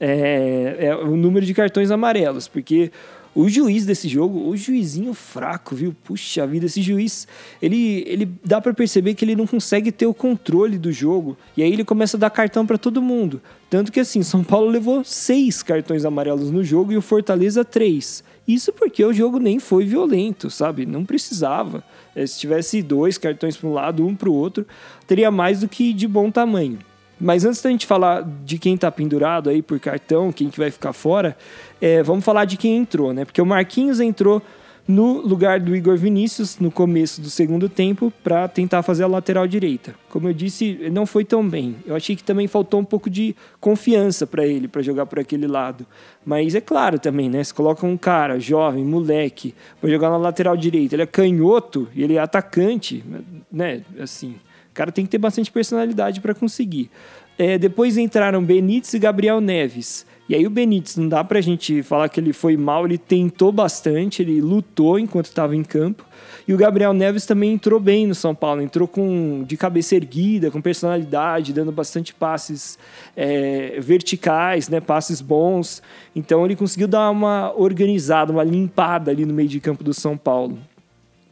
é, 0.00 0.76
é 0.80 0.96
o 0.96 1.16
número 1.16 1.44
de 1.44 1.52
cartões 1.52 1.90
amarelos, 1.90 2.48
porque 2.48 2.90
o 3.34 3.48
juiz 3.48 3.86
desse 3.86 4.08
jogo, 4.08 4.48
o 4.48 4.56
juizinho 4.56 5.14
fraco, 5.14 5.74
viu? 5.74 5.94
Puxa 6.04 6.46
vida, 6.46 6.66
esse 6.66 6.82
juiz, 6.82 7.28
ele, 7.62 8.02
ele 8.06 8.28
dá 8.44 8.60
para 8.60 8.74
perceber 8.74 9.14
que 9.14 9.24
ele 9.24 9.36
não 9.36 9.46
consegue 9.46 9.92
ter 9.92 10.06
o 10.06 10.14
controle 10.14 10.78
do 10.78 10.90
jogo. 10.90 11.36
E 11.56 11.62
aí 11.62 11.72
ele 11.72 11.84
começa 11.84 12.16
a 12.16 12.20
dar 12.20 12.30
cartão 12.30 12.66
para 12.66 12.78
todo 12.78 13.00
mundo. 13.00 13.40
Tanto 13.70 13.92
que 13.92 14.00
assim, 14.00 14.22
São 14.22 14.42
Paulo 14.42 14.68
levou 14.68 15.04
seis 15.04 15.62
cartões 15.62 16.04
amarelos 16.04 16.50
no 16.50 16.64
jogo 16.64 16.92
e 16.92 16.96
o 16.96 17.02
Fortaleza 17.02 17.64
três. 17.64 18.24
Isso 18.46 18.72
porque 18.72 19.04
o 19.04 19.12
jogo 19.12 19.38
nem 19.38 19.58
foi 19.58 19.84
violento, 19.84 20.48
sabe? 20.48 20.86
Não 20.86 21.04
precisava. 21.04 21.84
É, 22.16 22.26
se 22.26 22.38
tivesse 22.40 22.82
dois 22.82 23.18
cartões 23.18 23.56
para 23.56 23.68
um 23.68 23.74
lado, 23.74 24.06
um 24.06 24.16
para 24.16 24.30
o 24.30 24.34
outro, 24.34 24.66
teria 25.06 25.30
mais 25.30 25.60
do 25.60 25.68
que 25.68 25.92
de 25.92 26.08
bom 26.08 26.30
tamanho. 26.30 26.78
Mas 27.20 27.44
antes 27.44 27.60
da 27.60 27.68
gente 27.68 27.84
falar 27.84 28.22
de 28.44 28.58
quem 28.58 28.74
está 28.74 28.90
pendurado 28.92 29.50
aí 29.50 29.60
por 29.60 29.78
cartão, 29.80 30.32
quem 30.32 30.48
que 30.48 30.58
vai 30.58 30.70
ficar 30.70 30.92
fora, 30.92 31.36
é, 31.80 32.02
vamos 32.02 32.24
falar 32.24 32.44
de 32.44 32.56
quem 32.56 32.76
entrou, 32.76 33.12
né? 33.12 33.24
Porque 33.24 33.40
o 33.40 33.46
Marquinhos 33.46 34.00
entrou 34.00 34.42
no 34.86 35.20
lugar 35.20 35.60
do 35.60 35.76
Igor 35.76 35.98
Vinícius 35.98 36.58
no 36.58 36.70
começo 36.70 37.20
do 37.20 37.28
segundo 37.28 37.68
tempo 37.68 38.10
para 38.24 38.48
tentar 38.48 38.82
fazer 38.82 39.04
a 39.04 39.06
lateral 39.06 39.46
direita. 39.46 39.94
Como 40.08 40.28
eu 40.28 40.32
disse, 40.32 40.88
não 40.90 41.04
foi 41.04 41.26
tão 41.26 41.46
bem. 41.46 41.76
Eu 41.86 41.94
achei 41.94 42.16
que 42.16 42.24
também 42.24 42.46
faltou 42.48 42.80
um 42.80 42.84
pouco 42.84 43.10
de 43.10 43.36
confiança 43.60 44.26
para 44.26 44.46
ele 44.46 44.66
para 44.66 44.80
jogar 44.80 45.04
por 45.04 45.18
aquele 45.18 45.46
lado. 45.46 45.86
Mas 46.24 46.54
é 46.54 46.60
claro 46.60 46.98
também, 46.98 47.28
né? 47.28 47.44
Se 47.44 47.52
coloca 47.52 47.86
um 47.86 47.98
cara 47.98 48.40
jovem, 48.40 48.82
moleque, 48.82 49.54
para 49.78 49.90
jogar 49.90 50.08
na 50.08 50.16
lateral 50.16 50.56
direita, 50.56 50.94
ele 50.94 51.02
é 51.02 51.06
canhoto 51.06 51.86
e 51.94 52.02
ele 52.02 52.14
é 52.14 52.18
atacante, 52.18 53.04
né? 53.52 53.82
Assim, 54.00 54.36
cara 54.78 54.92
tem 54.92 55.04
que 55.04 55.10
ter 55.10 55.18
bastante 55.18 55.50
personalidade 55.50 56.20
para 56.20 56.32
conseguir. 56.32 56.88
É, 57.36 57.58
depois 57.58 57.96
entraram 57.96 58.42
Benítez 58.42 58.94
e 58.94 58.98
Gabriel 58.98 59.40
Neves. 59.40 60.06
E 60.28 60.34
aí 60.34 60.46
o 60.46 60.50
Benítez, 60.50 60.96
não 60.96 61.08
dá 61.08 61.24
pra 61.24 61.40
gente 61.40 61.82
falar 61.82 62.10
que 62.10 62.20
ele 62.20 62.34
foi 62.34 62.54
mal, 62.54 62.84
ele 62.84 62.98
tentou 62.98 63.50
bastante, 63.50 64.20
ele 64.20 64.42
lutou 64.42 64.98
enquanto 64.98 65.26
estava 65.26 65.56
em 65.56 65.64
campo. 65.64 66.04
E 66.46 66.52
o 66.52 66.56
Gabriel 66.56 66.92
Neves 66.92 67.24
também 67.24 67.52
entrou 67.52 67.80
bem 67.80 68.06
no 68.06 68.14
São 68.14 68.34
Paulo, 68.34 68.60
entrou 68.60 68.86
com 68.86 69.42
de 69.46 69.56
cabeça 69.56 69.96
erguida, 69.96 70.50
com 70.50 70.60
personalidade, 70.60 71.52
dando 71.54 71.72
bastante 71.72 72.12
passes 72.12 72.78
é, 73.16 73.78
verticais, 73.80 74.68
né, 74.68 74.80
passes 74.80 75.22
bons. 75.22 75.82
Então 76.14 76.44
ele 76.44 76.56
conseguiu 76.56 76.88
dar 76.88 77.10
uma 77.10 77.52
organizada, 77.56 78.30
uma 78.30 78.44
limpada 78.44 79.10
ali 79.10 79.24
no 79.24 79.32
meio 79.32 79.48
de 79.48 79.60
campo 79.60 79.82
do 79.82 79.94
São 79.94 80.16
Paulo. 80.16 80.58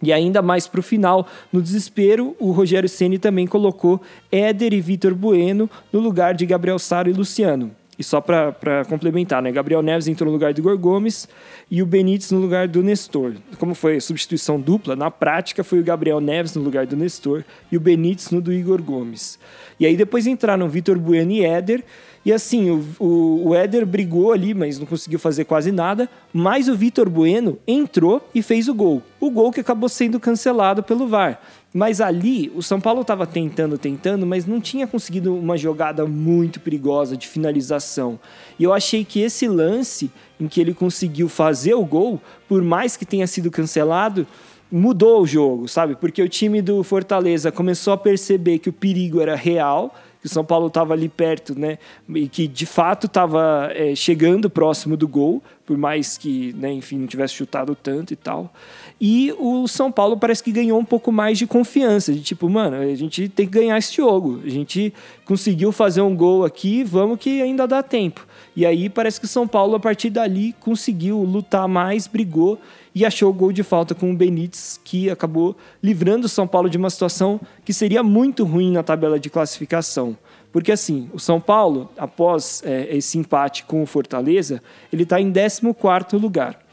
E 0.03 0.13
ainda 0.13 0.41
mais 0.41 0.67
para 0.67 0.81
o 0.81 0.83
final, 0.83 1.27
no 1.53 1.61
desespero, 1.61 2.35
o 2.39 2.51
Rogério 2.51 2.89
Ceni 2.89 3.19
também 3.19 3.47
colocou 3.47 4.01
Éder 4.31 4.73
e 4.73 4.81
Vitor 4.81 5.15
Bueno 5.15 5.69
no 5.93 6.01
lugar 6.01 6.35
de 6.35 6.47
Gabriel 6.47 6.79
Saro 6.79 7.11
e 7.11 7.13
Luciano. 7.13 7.73
E 7.99 8.05
só 8.05 8.21
para 8.21 8.85
complementar, 8.89 9.43
né? 9.43 9.51
Gabriel 9.51 9.83
Neves 9.83 10.07
entrou 10.07 10.27
no 10.27 10.33
lugar 10.33 10.53
do 10.53 10.61
Igor 10.61 10.77
Gomes 10.77 11.29
e 11.71 11.83
o 11.83 11.87
Benítez 11.87 12.31
no 12.31 12.39
lugar 12.39 12.69
do 12.69 12.83
Nestor. 12.83 13.35
Como 13.59 13.75
foi 13.75 14.01
substituição 14.01 14.61
dupla, 14.61 14.95
na 14.95 15.11
prática 15.11 15.65
foi 15.65 15.81
o 15.81 15.85
Gabriel 15.85 16.21
Neves 16.21 16.55
no 16.55 16.63
lugar 16.63 16.87
do 16.87 16.97
Nestor 16.97 17.45
e 17.73 17.77
o 17.77 17.81
Benítez 17.81 18.31
no 18.31 18.41
do 18.41 18.53
Igor 18.53 18.83
Gomes. 18.83 19.39
E 19.81 19.87
aí 19.87 19.97
depois 19.97 20.27
entraram 20.27 20.69
Vitor 20.69 20.99
Bueno 20.99 21.33
e 21.33 21.45
Éder. 21.45 21.85
E 22.25 22.33
assim, 22.33 22.71
o, 22.71 22.85
o, 22.99 23.49
o 23.49 23.55
Éder 23.55 23.87
brigou 23.87 24.33
ali, 24.33 24.53
mas 24.53 24.79
não 24.79 24.87
conseguiu 24.87 25.19
fazer 25.19 25.45
quase 25.45 25.71
nada. 25.71 26.09
Mas 26.33 26.69
o 26.69 26.75
Vitor 26.75 27.09
Bueno 27.09 27.59
entrou 27.67 28.29
e 28.35 28.43
fez 28.43 28.69
o 28.69 28.75
gol. 28.75 29.03
O 29.21 29.31
gol 29.31 29.53
que 29.53 29.61
acabou 29.61 29.89
sendo 29.89 30.19
cancelado 30.19 30.83
pelo 30.83 31.07
VAR. 31.07 31.41
Mas 31.77 32.01
ali, 32.01 32.51
o 32.55 32.63
São 32.63 32.81
Paulo 32.81 33.03
estava 33.03 33.27
tentando, 33.27 33.77
tentando, 33.77 34.25
mas 34.25 34.47
não 34.47 34.63
tinha 34.63 34.87
conseguido 34.87 35.37
uma 35.37 35.59
jogada 35.59 36.07
muito 36.07 36.59
perigosa 36.59 37.19
de 37.19 37.29
finalização. 37.29 38.19
E 38.59 38.65
eu 38.65 38.73
achei 38.73 39.05
que 39.05 39.21
esse 39.21 39.47
lance 39.47 40.11
em 40.41 40.49
que 40.49 40.59
ele 40.59 40.73
conseguiu 40.73 41.29
fazer 41.29 41.75
o 41.75 41.85
gol, 41.85 42.19
por 42.49 42.63
mais 42.63 42.97
que 42.97 43.05
tenha 43.05 43.27
sido 43.27 43.51
cancelado, 43.51 44.27
mudou 44.73 45.21
o 45.21 45.27
jogo, 45.27 45.69
sabe? 45.69 45.95
Porque 45.97 46.23
o 46.23 46.29
time 46.31 46.63
do 46.63 46.83
Fortaleza 46.83 47.53
começou 47.53 47.93
a 47.93 47.99
perceber 47.99 48.59
que 48.59 48.71
o 48.71 48.73
perigo 48.73 49.21
era 49.21 49.37
real 49.37 49.95
que 50.27 50.27
o 50.27 50.33
São 50.33 50.45
Paulo 50.45 50.67
estava 50.67 50.93
ali 50.93 51.09
perto, 51.09 51.57
né? 51.57 51.79
E 52.09 52.29
que 52.29 52.49
de 52.49 52.67
fato 52.67 53.07
estava 53.07 53.71
é, 53.73 53.95
chegando 53.95 54.51
próximo 54.51 54.97
do 54.97 55.07
gol, 55.07 55.41
por 55.65 55.79
mais 55.79 56.19
que, 56.19 56.53
né, 56.55 56.73
enfim, 56.73 56.99
não 56.99 57.07
tivesse 57.07 57.35
chutado 57.35 57.77
tanto 57.77 58.13
e 58.13 58.17
tal. 58.17 58.53
E 58.99 59.35
o 59.39 59.69
São 59.69 59.93
Paulo 59.93 60.17
parece 60.17 60.43
que 60.43 60.51
ganhou 60.51 60.79
um 60.79 60.85
pouco 60.85 61.13
mais 61.13 61.37
de 61.37 61.47
confiança, 61.47 62.15
de 62.15 62.23
tipo, 62.23 62.49
mano, 62.49 62.77
a 62.77 62.95
gente 62.95 63.29
tem 63.29 63.47
que 63.47 63.53
ganhar 63.53 63.77
esse 63.77 63.95
jogo. 63.95 64.41
A 64.43 64.49
gente 64.49 64.93
conseguiu 65.27 65.71
fazer 65.71 66.01
um 66.01 66.17
gol 66.17 66.45
aqui, 66.45 66.83
vamos 66.83 67.19
que 67.19 67.43
ainda 67.43 67.67
dá 67.67 67.83
tempo. 67.83 68.27
E 68.55 68.65
aí 68.65 68.89
parece 68.89 69.21
que 69.21 69.27
o 69.27 69.29
São 69.29 69.47
Paulo, 69.47 69.77
a 69.77 69.81
partir 69.81 70.09
dali, 70.09 70.55
conseguiu 70.61 71.19
lutar 71.19 71.69
mais, 71.69 72.07
brigou 72.07 72.59
e 72.95 73.05
achou 73.05 73.29
o 73.29 73.35
gol 73.35 73.53
de 73.53 73.63
falta 73.63 73.95
com 73.95 74.11
o 74.11 74.17
Benítez, 74.17 74.81
que 74.83 75.11
acabou 75.11 75.55
livrando 75.83 76.25
o 76.25 76.31
São 76.31 76.47
Paulo 76.47 76.71
de 76.71 76.79
uma 76.79 76.89
situação 76.89 77.39
que 77.67 77.75
seria 77.75 78.03
muito 78.03 78.45
ruim 78.45 78.73
na 78.73 78.83
tabela 78.83 79.21
de 79.21 79.29
classificação. 79.29 80.17
Porque 80.51 80.73
assim, 80.73 81.11
o 81.13 81.21
São 81.21 81.39
Paulo, 81.39 81.91
após 81.99 82.63
é, 82.65 82.97
esse 82.97 83.19
empate 83.19 83.65
com 83.65 83.83
o 83.83 83.87
Fortaleza, 83.87 84.63
ele 84.91 85.03
está 85.03 85.21
em 85.21 85.31
14º 85.31 86.19
lugar. 86.19 86.66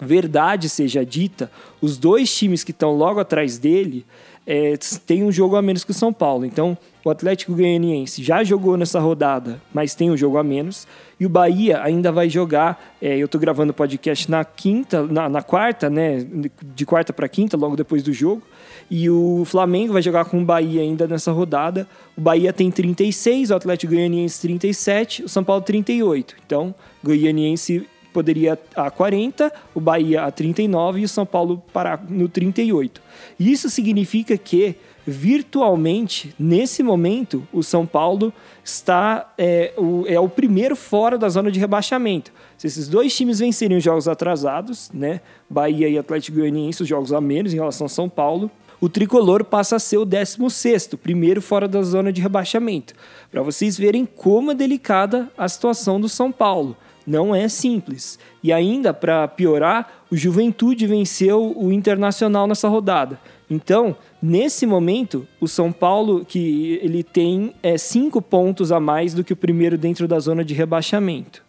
Verdade 0.00 0.68
seja 0.68 1.04
dita, 1.04 1.50
os 1.80 1.98
dois 1.98 2.34
times 2.34 2.62
que 2.62 2.70
estão 2.70 2.92
logo 2.92 3.18
atrás 3.18 3.58
dele 3.58 4.06
é, 4.50 4.78
têm 5.04 5.22
um 5.22 5.30
jogo 5.30 5.56
a 5.56 5.60
menos 5.62 5.84
que 5.84 5.90
o 5.90 5.94
São 5.94 6.10
Paulo. 6.10 6.46
Então, 6.46 6.76
o 7.04 7.10
Atlético 7.10 7.54
Goianiense 7.54 8.22
já 8.22 8.42
jogou 8.42 8.78
nessa 8.78 8.98
rodada, 8.98 9.60
mas 9.74 9.94
tem 9.94 10.10
um 10.10 10.16
jogo 10.16 10.38
a 10.38 10.42
menos. 10.42 10.88
E 11.20 11.26
o 11.26 11.28
Bahia 11.28 11.82
ainda 11.82 12.10
vai 12.10 12.30
jogar. 12.30 12.96
É, 13.00 13.18
eu 13.18 13.26
estou 13.26 13.38
gravando 13.38 13.72
o 13.72 13.74
podcast 13.74 14.30
na 14.30 14.42
quinta, 14.46 15.02
na, 15.02 15.28
na 15.28 15.42
quarta, 15.42 15.90
né? 15.90 16.26
De 16.62 16.86
quarta 16.86 17.12
para 17.12 17.28
quinta, 17.28 17.58
logo 17.58 17.76
depois 17.76 18.02
do 18.02 18.10
jogo. 18.10 18.42
E 18.90 19.10
o 19.10 19.42
Flamengo 19.44 19.92
vai 19.92 20.00
jogar 20.00 20.24
com 20.24 20.40
o 20.40 20.44
Bahia 20.44 20.80
ainda 20.80 21.06
nessa 21.06 21.30
rodada. 21.30 21.86
O 22.16 22.20
Bahia 22.22 22.50
tem 22.50 22.70
36, 22.70 23.50
o 23.50 23.54
Atlético 23.54 23.92
Goianiense 23.92 24.40
37, 24.40 25.24
o 25.24 25.28
São 25.28 25.44
Paulo 25.44 25.60
38. 25.60 26.36
Então, 26.46 26.74
Goianiense 27.04 27.86
poderia 28.12 28.58
a 28.74 28.90
40, 28.90 29.52
o 29.74 29.80
Bahia 29.80 30.24
a 30.24 30.30
39 30.30 31.00
e 31.00 31.04
o 31.04 31.08
São 31.08 31.26
Paulo 31.26 31.62
parar 31.72 32.04
no 32.08 32.28
38. 32.28 33.00
Isso 33.38 33.68
significa 33.70 34.36
que 34.36 34.76
virtualmente, 35.06 36.34
nesse 36.38 36.82
momento, 36.82 37.46
o 37.50 37.62
São 37.62 37.86
Paulo 37.86 38.32
está 38.62 39.32
é 39.38 39.72
o, 39.78 40.04
é 40.06 40.20
o 40.20 40.28
primeiro 40.28 40.76
fora 40.76 41.16
da 41.16 41.28
zona 41.30 41.50
de 41.50 41.58
rebaixamento. 41.58 42.30
Se 42.58 42.66
esses 42.66 42.88
dois 42.88 43.16
times 43.16 43.38
vencerem 43.38 43.78
os 43.78 43.84
jogos 43.84 44.06
atrasados, 44.06 44.90
né, 44.92 45.22
Bahia 45.48 45.88
e 45.88 45.96
Atlético 45.96 46.38
Goianiense, 46.38 46.82
os 46.82 46.88
jogos 46.88 47.12
a 47.12 47.20
menos 47.20 47.54
em 47.54 47.56
relação 47.56 47.86
ao 47.86 47.88
São 47.88 48.08
Paulo, 48.08 48.50
o 48.80 48.88
tricolor 48.88 49.44
passa 49.44 49.76
a 49.76 49.78
ser 49.78 49.96
o 49.96 50.04
16, 50.04 50.90
primeiro 51.02 51.40
fora 51.40 51.66
da 51.66 51.82
zona 51.82 52.12
de 52.12 52.20
rebaixamento. 52.20 52.94
Para 53.30 53.42
vocês 53.42 53.78
verem 53.78 54.06
como 54.06 54.52
é 54.52 54.54
delicada 54.54 55.30
a 55.36 55.48
situação 55.48 56.00
do 56.00 56.08
São 56.08 56.30
Paulo. 56.30 56.76
Não 57.08 57.34
é 57.34 57.48
simples. 57.48 58.18
E 58.42 58.52
ainda, 58.52 58.92
para 58.92 59.26
piorar, 59.26 60.04
o 60.10 60.16
Juventude 60.16 60.86
venceu 60.86 61.54
o 61.56 61.72
Internacional 61.72 62.46
nessa 62.46 62.68
rodada. 62.68 63.18
Então, 63.48 63.96
nesse 64.20 64.66
momento, 64.66 65.26
o 65.40 65.48
São 65.48 65.72
Paulo, 65.72 66.22
que 66.22 66.78
ele 66.82 67.02
tem 67.02 67.54
é, 67.62 67.78
cinco 67.78 68.20
pontos 68.20 68.70
a 68.70 68.78
mais 68.78 69.14
do 69.14 69.24
que 69.24 69.32
o 69.32 69.36
primeiro 69.36 69.78
dentro 69.78 70.06
da 70.06 70.20
zona 70.20 70.44
de 70.44 70.52
rebaixamento. 70.52 71.42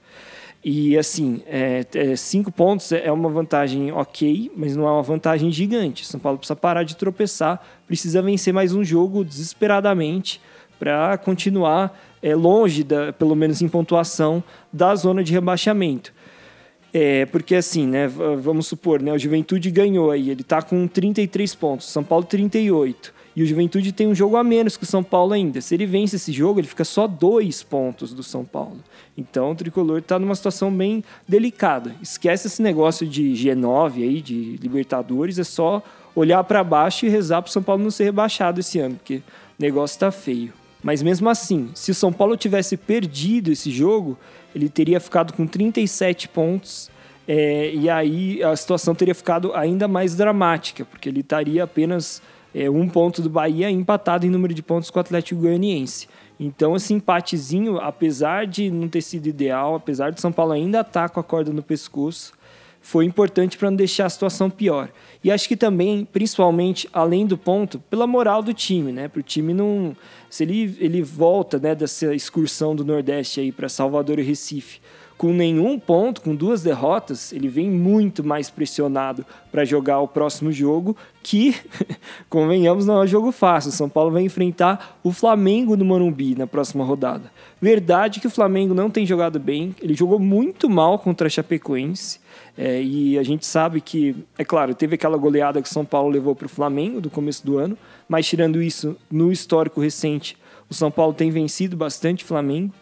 E 0.63 0.97
assim, 0.97 1.41
é, 1.45 1.85
é, 1.93 2.15
cinco 2.15 2.53
pontos 2.53 2.93
é 2.93 3.11
uma 3.11 3.27
vantagem 3.29 3.91
ok, 3.91 4.49
mas 4.55 4.77
não 4.77 4.87
é 4.87 4.91
uma 4.91 5.03
vantagem 5.03 5.51
gigante. 5.51 6.05
São 6.05 6.21
Paulo 6.21 6.37
precisa 6.37 6.55
parar 6.55 6.83
de 6.83 6.95
tropeçar, 6.95 7.61
precisa 7.85 8.21
vencer 8.21 8.53
mais 8.53 8.73
um 8.73 8.83
jogo 8.83 9.25
desesperadamente 9.25 10.39
para 10.79 11.17
continuar 11.17 11.97
é, 12.21 12.35
longe, 12.35 12.83
da, 12.83 13.13
pelo 13.13 13.35
menos 13.35 13.61
em 13.61 13.67
pontuação, 13.67 14.43
da 14.71 14.95
zona 14.95 15.23
de 15.23 15.33
rebaixamento. 15.33 16.13
É, 16.93 17.25
porque 17.27 17.55
assim, 17.55 17.85
né, 17.85 18.07
vamos 18.07 18.67
supor, 18.67 19.01
né, 19.01 19.13
o 19.13 19.17
Juventude 19.17 19.69
ganhou 19.69 20.09
aí, 20.09 20.31
ele 20.31 20.41
está 20.41 20.61
com 20.61 20.87
33 20.87 21.53
pontos, 21.55 21.87
São 21.87 22.03
Paulo 22.03 22.25
38. 22.25 23.13
E 23.35 23.43
o 23.43 23.45
Juventude 23.45 23.93
tem 23.93 24.07
um 24.07 24.15
jogo 24.15 24.35
a 24.35 24.43
menos 24.43 24.75
que 24.75 24.83
o 24.83 24.87
São 24.87 25.03
Paulo 25.03 25.33
ainda. 25.33 25.61
Se 25.61 25.73
ele 25.73 25.85
vence 25.85 26.15
esse 26.15 26.31
jogo, 26.31 26.59
ele 26.59 26.67
fica 26.67 26.83
só 26.83 27.07
dois 27.07 27.63
pontos 27.63 28.13
do 28.13 28.23
São 28.23 28.43
Paulo. 28.43 28.79
Então 29.17 29.51
o 29.51 29.55
tricolor 29.55 29.99
está 29.99 30.19
numa 30.19 30.35
situação 30.35 30.69
bem 30.69 31.03
delicada. 31.27 31.95
Esquece 32.01 32.47
esse 32.47 32.61
negócio 32.61 33.07
de 33.07 33.31
G9 33.33 33.93
aí, 34.03 34.19
de 34.19 34.57
Libertadores, 34.57 35.39
é 35.39 35.43
só 35.43 35.81
olhar 36.15 36.43
para 36.43 36.63
baixo 36.63 37.05
e 37.05 37.09
rezar 37.09 37.41
para 37.41 37.49
o 37.49 37.51
São 37.51 37.63
Paulo 37.63 37.83
não 37.83 37.91
ser 37.91 38.05
rebaixado 38.05 38.59
esse 38.59 38.79
ano, 38.79 38.95
porque 38.95 39.17
o 39.17 39.21
negócio 39.57 39.95
está 39.95 40.11
feio. 40.11 40.51
Mas 40.81 41.01
mesmo 41.01 41.29
assim, 41.29 41.69
se 41.73 41.91
o 41.91 41.95
São 41.95 42.11
Paulo 42.11 42.37
tivesse 42.37 42.77
perdido 42.77 43.51
esse 43.51 43.69
jogo, 43.69 44.17
ele 44.55 44.69
teria 44.69 44.99
ficado 44.99 45.33
com 45.33 45.45
37 45.45 46.29
pontos. 46.29 46.89
É, 47.27 47.71
e 47.73 47.89
aí 47.89 48.41
a 48.43 48.55
situação 48.55 48.95
teria 48.95 49.13
ficado 49.13 49.53
ainda 49.53 49.87
mais 49.87 50.15
dramática, 50.15 50.85
porque 50.85 51.09
ele 51.09 51.19
estaria 51.19 51.63
apenas 51.63 52.21
é, 52.55 52.69
um 52.69 52.87
ponto 52.87 53.21
do 53.21 53.29
Bahia 53.29 53.69
empatado 53.69 54.25
em 54.25 54.29
número 54.29 54.53
de 54.53 54.63
pontos 54.63 54.89
com 54.89 54.97
o 54.97 55.01
Atlético 55.01 55.41
Goianiense. 55.41 56.07
Então, 56.39 56.75
esse 56.75 56.93
empatezinho, 56.93 57.77
apesar 57.79 58.47
de 58.47 58.71
não 58.71 58.87
ter 58.87 59.01
sido 59.01 59.27
ideal, 59.27 59.75
apesar 59.75 60.11
de 60.11 60.21
São 60.21 60.31
Paulo 60.31 60.53
ainda 60.53 60.79
estar 60.79 61.07
tá 61.07 61.09
com 61.09 61.19
a 61.19 61.23
corda 61.23 61.51
no 61.51 61.61
pescoço, 61.61 62.33
foi 62.81 63.05
importante 63.05 63.57
para 63.57 63.69
não 63.69 63.77
deixar 63.77 64.05
a 64.05 64.09
situação 64.09 64.49
pior. 64.49 64.89
E 65.23 65.31
acho 65.31 65.47
que 65.47 65.57
também, 65.57 66.07
principalmente, 66.11 66.89
além 66.93 67.25
do 67.25 67.37
ponto, 67.37 67.79
pela 67.89 68.07
moral 68.07 68.41
do 68.41 68.53
time, 68.53 68.91
né? 68.91 69.07
Para 69.07 69.19
o 69.19 69.23
time 69.23 69.53
não. 69.53 69.95
Se 70.29 70.43
ele, 70.43 70.77
ele 70.79 71.01
volta 71.01 71.59
né, 71.59 71.75
dessa 71.75 72.13
excursão 72.13 72.75
do 72.75 72.85
Nordeste 72.85 73.39
aí 73.39 73.51
para 73.51 73.67
Salvador 73.67 74.19
e 74.19 74.23
Recife 74.23 74.79
com 75.19 75.33
nenhum 75.33 75.77
ponto, 75.77 76.21
com 76.21 76.33
duas 76.33 76.63
derrotas, 76.63 77.33
ele 77.33 77.49
vem 77.49 77.69
muito 77.69 78.23
mais 78.23 78.49
pressionado 78.49 79.25
para 79.51 79.65
jogar 79.65 79.99
o 79.99 80.07
próximo 80.07 80.49
jogo, 80.49 80.95
que, 81.21 81.53
convenhamos, 82.29 82.85
não 82.85 83.01
é 83.01 83.03
um 83.03 83.07
jogo 83.07 83.29
fácil. 83.33 83.69
São 83.73 83.89
Paulo 83.89 84.11
vai 84.11 84.23
enfrentar 84.23 84.97
o 85.03 85.11
Flamengo 85.11 85.75
no 85.75 85.83
Morumbi 85.83 86.35
na 86.35 86.47
próxima 86.47 86.85
rodada. 86.85 87.29
Verdade 87.61 88.21
que 88.21 88.27
o 88.27 88.29
Flamengo 88.29 88.73
não 88.73 88.89
tem 88.89 89.05
jogado 89.05 89.41
bem, 89.41 89.75
ele 89.81 89.93
jogou 89.93 90.19
muito 90.19 90.69
mal 90.69 90.97
contra 90.97 91.27
a 91.27 91.29
Chapecoense. 91.29 92.21
É, 92.57 92.81
e 92.81 93.17
a 93.17 93.23
gente 93.23 93.45
sabe 93.45 93.79
que, 93.79 94.15
é 94.37 94.43
claro, 94.43 94.75
teve 94.75 94.95
aquela 94.95 95.17
goleada 95.17 95.61
que 95.61 95.69
o 95.69 95.71
São 95.71 95.85
Paulo 95.85 96.09
levou 96.09 96.35
para 96.35 96.45
o 96.45 96.49
Flamengo 96.49 96.99
do 96.99 97.09
começo 97.09 97.45
do 97.45 97.57
ano, 97.57 97.77
mas 98.07 98.27
tirando 98.27 98.61
isso, 98.61 98.97
no 99.09 99.31
histórico 99.31 99.79
recente, 99.79 100.37
o 100.69 100.73
São 100.73 100.91
Paulo 100.91 101.13
tem 101.13 101.31
vencido 101.31 101.75
bastante 101.77 102.23
o 102.23 102.27
Flamengo. 102.27 102.73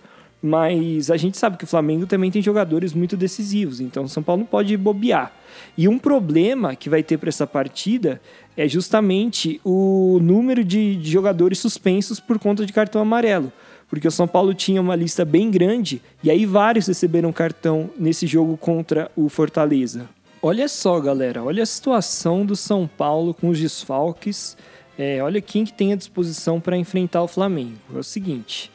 Mas 0.41 1.09
a 1.09 1.17
gente 1.17 1.35
sabe 1.35 1.57
que 1.57 1.63
o 1.63 1.67
Flamengo 1.67 2.05
também 2.05 2.29
tem 2.29 2.43
jogadores 2.43 2.93
muito 2.93 3.17
decisivos, 3.17 3.81
então 3.81 4.03
o 4.03 4.09
São 4.09 4.21
Paulo 4.21 4.41
não 4.41 4.45
pode 4.45 4.77
bobear. 4.77 5.33
E 5.75 5.87
um 5.87 5.97
problema 5.97 6.75
que 6.75 6.89
vai 6.89 7.01
ter 7.01 7.17
para 7.17 7.29
essa 7.29 7.47
partida 7.47 8.21
é 8.55 8.67
justamente 8.67 9.59
o 9.63 10.19
número 10.21 10.63
de, 10.63 10.95
de 10.95 11.11
jogadores 11.11 11.57
suspensos 11.57 12.19
por 12.19 12.37
conta 12.37 12.65
de 12.65 12.71
cartão 12.71 13.01
amarelo. 13.01 13.51
Porque 13.89 14.07
o 14.07 14.11
São 14.11 14.27
Paulo 14.27 14.53
tinha 14.53 14.81
uma 14.81 14.95
lista 14.95 15.23
bem 15.23 15.49
grande 15.49 16.01
e 16.23 16.29
aí 16.29 16.45
vários 16.45 16.87
receberam 16.87 17.31
cartão 17.31 17.89
nesse 17.97 18.27
jogo 18.27 18.57
contra 18.57 19.09
o 19.15 19.29
Fortaleza. 19.29 20.09
Olha 20.41 20.67
só, 20.67 20.99
galera, 20.99 21.43
olha 21.43 21.63
a 21.63 21.65
situação 21.65 22.45
do 22.45 22.55
São 22.55 22.87
Paulo 22.87 23.33
com 23.33 23.49
os 23.49 23.59
desfalques. 23.59 24.55
É, 24.97 25.21
olha 25.21 25.41
quem 25.41 25.65
que 25.65 25.73
tem 25.73 25.93
à 25.93 25.95
disposição 25.95 26.59
para 26.59 26.77
enfrentar 26.77 27.23
o 27.23 27.27
Flamengo. 27.27 27.77
É 27.95 27.97
o 27.97 28.03
seguinte: 28.03 28.71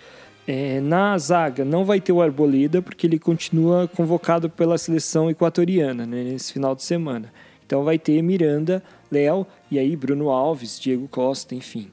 é, 0.47 0.81
na 0.81 1.17
zaga 1.19 1.65
não 1.65 1.85
vai 1.85 2.01
ter 2.01 2.13
o 2.13 2.21
Arboleda 2.21 2.83
porque 2.83 3.07
ele 3.07 3.19
continua 3.19 3.89
convocado 3.89 4.51
pela 4.51 4.77
seleção 4.77 5.31
equatoriana 5.31 6.05
né, 6.05 6.25
nesse 6.25 6.53
final 6.53 6.75
de 6.75 6.83
semana. 6.83 7.33
Então 7.65 7.85
vai 7.85 7.99
ter 7.99 8.21
Miranda, 8.23 8.83
Léo 9.11 9.47
e 9.71 9.79
aí 9.79 9.97
Bruno 9.97 10.31
Alves, 10.31 10.79
Diego 10.81 11.09
Costa, 11.09 11.55
enfim. 11.55 11.91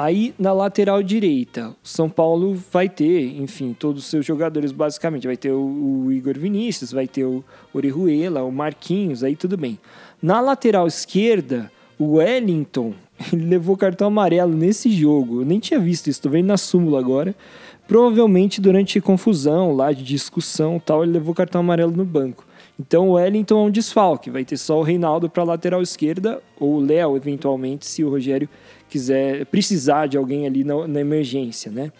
Aí 0.00 0.32
na 0.38 0.50
lateral 0.54 1.02
direita, 1.02 1.76
o 1.84 1.86
São 1.86 2.08
Paulo 2.08 2.54
vai 2.72 2.88
ter, 2.88 3.38
enfim, 3.38 3.76
todos 3.78 4.04
os 4.04 4.08
seus 4.08 4.24
jogadores 4.24 4.72
basicamente. 4.72 5.26
Vai 5.26 5.36
ter 5.36 5.52
o, 5.52 6.06
o 6.06 6.10
Igor 6.10 6.38
Vinícius, 6.38 6.90
vai 6.90 7.06
ter 7.06 7.26
o 7.26 7.44
Orihuela, 7.70 8.42
o 8.42 8.50
Marquinhos, 8.50 9.22
aí 9.22 9.36
tudo 9.36 9.58
bem. 9.58 9.78
Na 10.22 10.40
lateral 10.40 10.86
esquerda, 10.86 11.70
o 11.98 12.14
Wellington, 12.14 12.94
ele 13.30 13.44
levou 13.44 13.76
cartão 13.76 14.06
amarelo 14.06 14.56
nesse 14.56 14.90
jogo. 14.90 15.42
Eu 15.42 15.44
nem 15.44 15.58
tinha 15.58 15.78
visto 15.78 16.08
isso, 16.08 16.22
tô 16.22 16.30
vendo 16.30 16.46
na 16.46 16.56
súmula 16.56 16.98
agora. 16.98 17.34
Provavelmente 17.86 18.58
durante 18.58 19.02
confusão 19.02 19.76
lá 19.76 19.92
de 19.92 20.02
discussão 20.02 20.80
tal, 20.80 21.02
ele 21.02 21.12
levou 21.12 21.34
cartão 21.34 21.60
amarelo 21.60 21.92
no 21.92 22.06
banco. 22.06 22.46
Então 22.80 23.10
o 23.10 23.12
Wellington 23.12 23.64
é 23.64 23.66
um 23.66 23.70
desfalque, 23.70 24.30
vai 24.30 24.42
ter 24.42 24.56
só 24.56 24.78
o 24.78 24.82
Reinaldo 24.82 25.28
para 25.28 25.44
lateral 25.44 25.82
esquerda 25.82 26.42
ou 26.58 26.76
o 26.76 26.80
Léo 26.80 27.14
eventualmente, 27.14 27.84
se 27.84 28.02
o 28.02 28.08
Rogério 28.08 28.48
quiser 28.88 29.44
precisar 29.46 30.06
de 30.06 30.16
alguém 30.16 30.46
ali 30.46 30.64
na, 30.64 30.88
na 30.88 30.98
emergência, 30.98 31.70
né? 31.70 31.92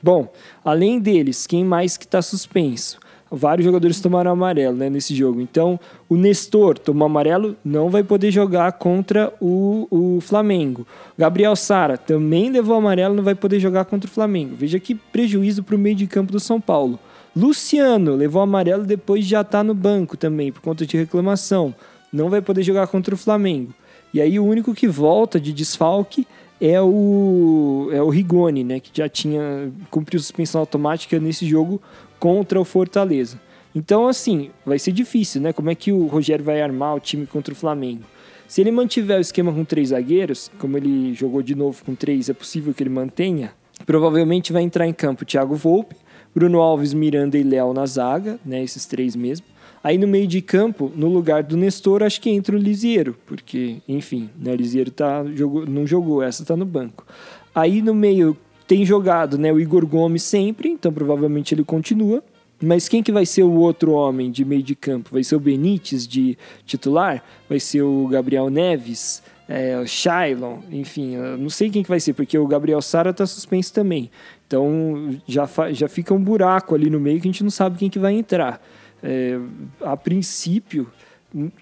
Bom, 0.00 0.32
além 0.64 1.00
deles, 1.00 1.44
quem 1.44 1.64
mais 1.64 1.96
que 1.96 2.04
está 2.04 2.22
suspenso? 2.22 3.00
Vários 3.28 3.64
jogadores 3.64 4.00
tomaram 4.00 4.30
amarelo 4.30 4.76
né, 4.76 4.88
nesse 4.88 5.12
jogo. 5.12 5.40
Então, 5.40 5.78
o 6.08 6.16
Nestor 6.16 6.78
tomou 6.78 7.06
amarelo, 7.06 7.56
não 7.64 7.90
vai 7.90 8.04
poder 8.04 8.30
jogar 8.30 8.70
contra 8.72 9.34
o, 9.40 9.88
o 9.90 10.20
Flamengo. 10.20 10.86
Gabriel 11.18 11.56
Sara 11.56 11.98
também 11.98 12.48
levou 12.48 12.76
amarelo, 12.76 13.14
não 13.14 13.24
vai 13.24 13.34
poder 13.34 13.58
jogar 13.58 13.86
contra 13.86 14.08
o 14.08 14.12
Flamengo. 14.12 14.54
Veja 14.56 14.78
que 14.78 14.94
prejuízo 14.94 15.64
para 15.64 15.74
o 15.74 15.78
meio 15.78 15.96
de 15.96 16.06
campo 16.06 16.30
do 16.30 16.38
São 16.38 16.60
Paulo. 16.60 16.98
Luciano 17.38 18.16
levou 18.16 18.42
amarelo 18.42 18.84
depois 18.84 19.24
de 19.24 19.30
já 19.30 19.44
tá 19.44 19.62
no 19.62 19.72
banco 19.72 20.16
também, 20.16 20.50
por 20.50 20.60
conta 20.60 20.84
de 20.84 20.96
reclamação. 20.96 21.72
Não 22.12 22.28
vai 22.28 22.42
poder 22.42 22.64
jogar 22.64 22.88
contra 22.88 23.14
o 23.14 23.18
Flamengo. 23.18 23.72
E 24.12 24.20
aí 24.20 24.40
o 24.40 24.44
único 24.44 24.74
que 24.74 24.88
volta 24.88 25.38
de 25.38 25.52
desfalque 25.52 26.26
é 26.60 26.80
o, 26.80 27.90
é 27.92 28.02
o 28.02 28.08
Rigoni, 28.08 28.64
né, 28.64 28.80
que 28.80 28.90
já 28.92 29.08
tinha 29.08 29.70
cumprido 29.88 30.20
suspensão 30.20 30.60
automática 30.60 31.20
nesse 31.20 31.46
jogo 31.46 31.80
contra 32.18 32.60
o 32.60 32.64
Fortaleza. 32.64 33.40
Então, 33.72 34.08
assim, 34.08 34.50
vai 34.66 34.78
ser 34.78 34.90
difícil, 34.90 35.40
né? 35.40 35.52
Como 35.52 35.70
é 35.70 35.74
que 35.76 35.92
o 35.92 36.06
Rogério 36.06 36.44
vai 36.44 36.60
armar 36.60 36.96
o 36.96 37.00
time 37.00 37.26
contra 37.26 37.52
o 37.52 37.56
Flamengo? 37.56 38.02
Se 38.48 38.60
ele 38.60 38.72
mantiver 38.72 39.18
o 39.18 39.20
esquema 39.20 39.52
com 39.52 39.64
três 39.64 39.90
zagueiros, 39.90 40.50
como 40.58 40.76
ele 40.76 41.14
jogou 41.14 41.42
de 41.42 41.54
novo 41.54 41.84
com 41.84 41.94
três, 41.94 42.28
é 42.28 42.32
possível 42.32 42.74
que 42.74 42.82
ele 42.82 42.90
mantenha. 42.90 43.52
Provavelmente 43.86 44.52
vai 44.52 44.62
entrar 44.62 44.86
em 44.86 44.92
campo 44.92 45.24
Thiago 45.24 45.54
Volpe, 45.54 45.94
Bruno 46.38 46.60
Alves, 46.60 46.94
Miranda 46.94 47.36
e 47.36 47.42
Léo 47.42 47.74
na 47.74 47.84
zaga, 47.84 48.38
né? 48.46 48.62
Esses 48.62 48.86
três 48.86 49.16
mesmo. 49.16 49.44
Aí 49.82 49.98
no 49.98 50.06
meio 50.06 50.24
de 50.24 50.40
campo, 50.40 50.92
no 50.94 51.08
lugar 51.08 51.42
do 51.42 51.56
Nestor, 51.56 52.04
acho 52.04 52.20
que 52.20 52.30
entra 52.30 52.54
o 52.54 52.58
Lisiero, 52.58 53.16
porque, 53.26 53.78
enfim, 53.88 54.30
né, 54.38 54.52
o 54.52 54.54
Lisiero 54.54 54.90
tá, 54.92 55.24
jogou, 55.34 55.66
não 55.66 55.84
jogou, 55.84 56.22
essa 56.22 56.44
tá 56.44 56.56
no 56.56 56.64
banco. 56.64 57.04
Aí 57.52 57.82
no 57.82 57.92
meio 57.92 58.36
tem 58.68 58.84
jogado 58.84 59.36
né, 59.36 59.52
o 59.52 59.58
Igor 59.58 59.84
Gomes 59.84 60.22
sempre, 60.22 60.68
então 60.68 60.92
provavelmente 60.92 61.54
ele 61.54 61.64
continua. 61.64 62.22
Mas 62.62 62.88
quem 62.88 63.02
que 63.02 63.10
vai 63.10 63.26
ser 63.26 63.42
o 63.42 63.54
outro 63.54 63.92
homem 63.92 64.30
de 64.30 64.44
meio 64.44 64.62
de 64.62 64.76
campo? 64.76 65.10
Vai 65.12 65.24
ser 65.24 65.34
o 65.34 65.40
Benítez 65.40 66.06
de 66.06 66.38
titular? 66.64 67.24
Vai 67.48 67.58
ser 67.58 67.82
o 67.82 68.06
Gabriel 68.06 68.48
Neves? 68.48 69.24
É, 69.48 69.78
o 69.78 69.86
Shailon? 69.86 70.58
Enfim, 70.70 71.16
não 71.38 71.50
sei 71.50 71.70
quem 71.70 71.82
que 71.82 71.88
vai 71.88 71.98
ser, 71.98 72.12
porque 72.12 72.38
o 72.38 72.46
Gabriel 72.46 72.82
Sara 72.82 73.10
está 73.10 73.26
suspenso 73.26 73.72
também. 73.72 74.10
Então 74.48 75.20
já, 75.26 75.46
já 75.72 75.88
fica 75.88 76.14
um 76.14 76.18
buraco 76.18 76.74
ali 76.74 76.88
no 76.88 76.98
meio 76.98 77.20
que 77.20 77.28
a 77.28 77.30
gente 77.30 77.44
não 77.44 77.50
sabe 77.50 77.78
quem 77.78 77.90
que 77.90 77.98
vai 77.98 78.14
entrar. 78.14 78.60
É, 79.02 79.38
a 79.82 79.94
princípio, 79.94 80.90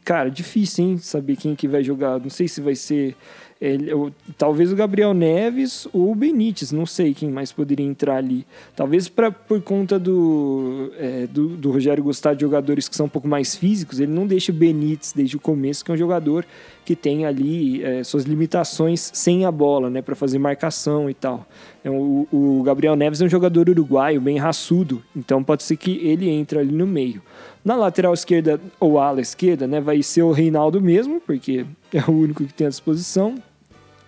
cara, 0.04 0.30
difícil, 0.30 0.84
hein? 0.84 0.98
Saber 0.98 1.36
quem 1.36 1.56
que 1.56 1.66
vai 1.66 1.82
jogar. 1.82 2.20
Não 2.20 2.30
sei 2.30 2.46
se 2.46 2.60
vai 2.60 2.76
ser. 2.76 3.16
Ele, 3.60 3.92
ou, 3.92 4.12
talvez 4.38 4.70
o 4.72 4.76
Gabriel 4.76 5.12
Neves 5.12 5.88
ou 5.92 6.12
o 6.12 6.14
Benítez, 6.14 6.70
não 6.70 6.86
sei 6.86 7.12
quem 7.12 7.28
mais 7.28 7.50
poderia 7.50 7.84
entrar 7.84 8.18
ali. 8.18 8.46
Talvez 8.76 9.08
pra, 9.08 9.32
por 9.32 9.60
conta 9.62 9.98
do, 9.98 10.92
é, 10.96 11.26
do, 11.26 11.56
do, 11.56 11.72
Rogério 11.72 12.04
gostar 12.04 12.34
de 12.34 12.42
jogadores 12.42 12.88
que 12.88 12.94
são 12.94 13.06
um 13.06 13.08
pouco 13.08 13.26
mais 13.26 13.56
físicos, 13.56 13.98
ele 13.98 14.12
não 14.12 14.26
deixa 14.26 14.52
o 14.52 14.54
Benítez 14.54 15.12
desde 15.12 15.36
o 15.36 15.40
começo, 15.40 15.84
que 15.84 15.90
é 15.90 15.94
um 15.94 15.96
jogador 15.96 16.46
que 16.86 16.94
tem 16.94 17.26
ali 17.26 17.82
é, 17.82 18.04
suas 18.04 18.22
limitações 18.22 19.10
sem 19.12 19.44
a 19.44 19.50
bola, 19.50 19.90
né, 19.90 20.00
para 20.00 20.14
fazer 20.14 20.38
marcação 20.38 21.10
e 21.10 21.14
tal. 21.14 21.44
É, 21.82 21.90
o, 21.90 22.28
o 22.32 22.62
Gabriel 22.64 22.94
Neves 22.94 23.20
é 23.20 23.24
um 23.24 23.28
jogador 23.28 23.68
uruguaio, 23.68 24.20
bem 24.20 24.38
raçudo, 24.38 25.02
então 25.14 25.42
pode 25.42 25.64
ser 25.64 25.76
que 25.76 25.98
ele 26.06 26.30
entre 26.30 26.60
ali 26.60 26.72
no 26.72 26.86
meio. 26.86 27.20
Na 27.64 27.74
lateral 27.74 28.14
esquerda 28.14 28.60
ou 28.78 29.00
ala 29.00 29.20
esquerda, 29.20 29.66
né, 29.66 29.80
vai 29.80 30.00
ser 30.00 30.22
o 30.22 30.30
Reinaldo 30.30 30.80
mesmo, 30.80 31.20
porque 31.20 31.66
é 31.92 32.08
o 32.08 32.12
único 32.12 32.44
que 32.44 32.54
tem 32.54 32.68
à 32.68 32.70
disposição. 32.70 33.34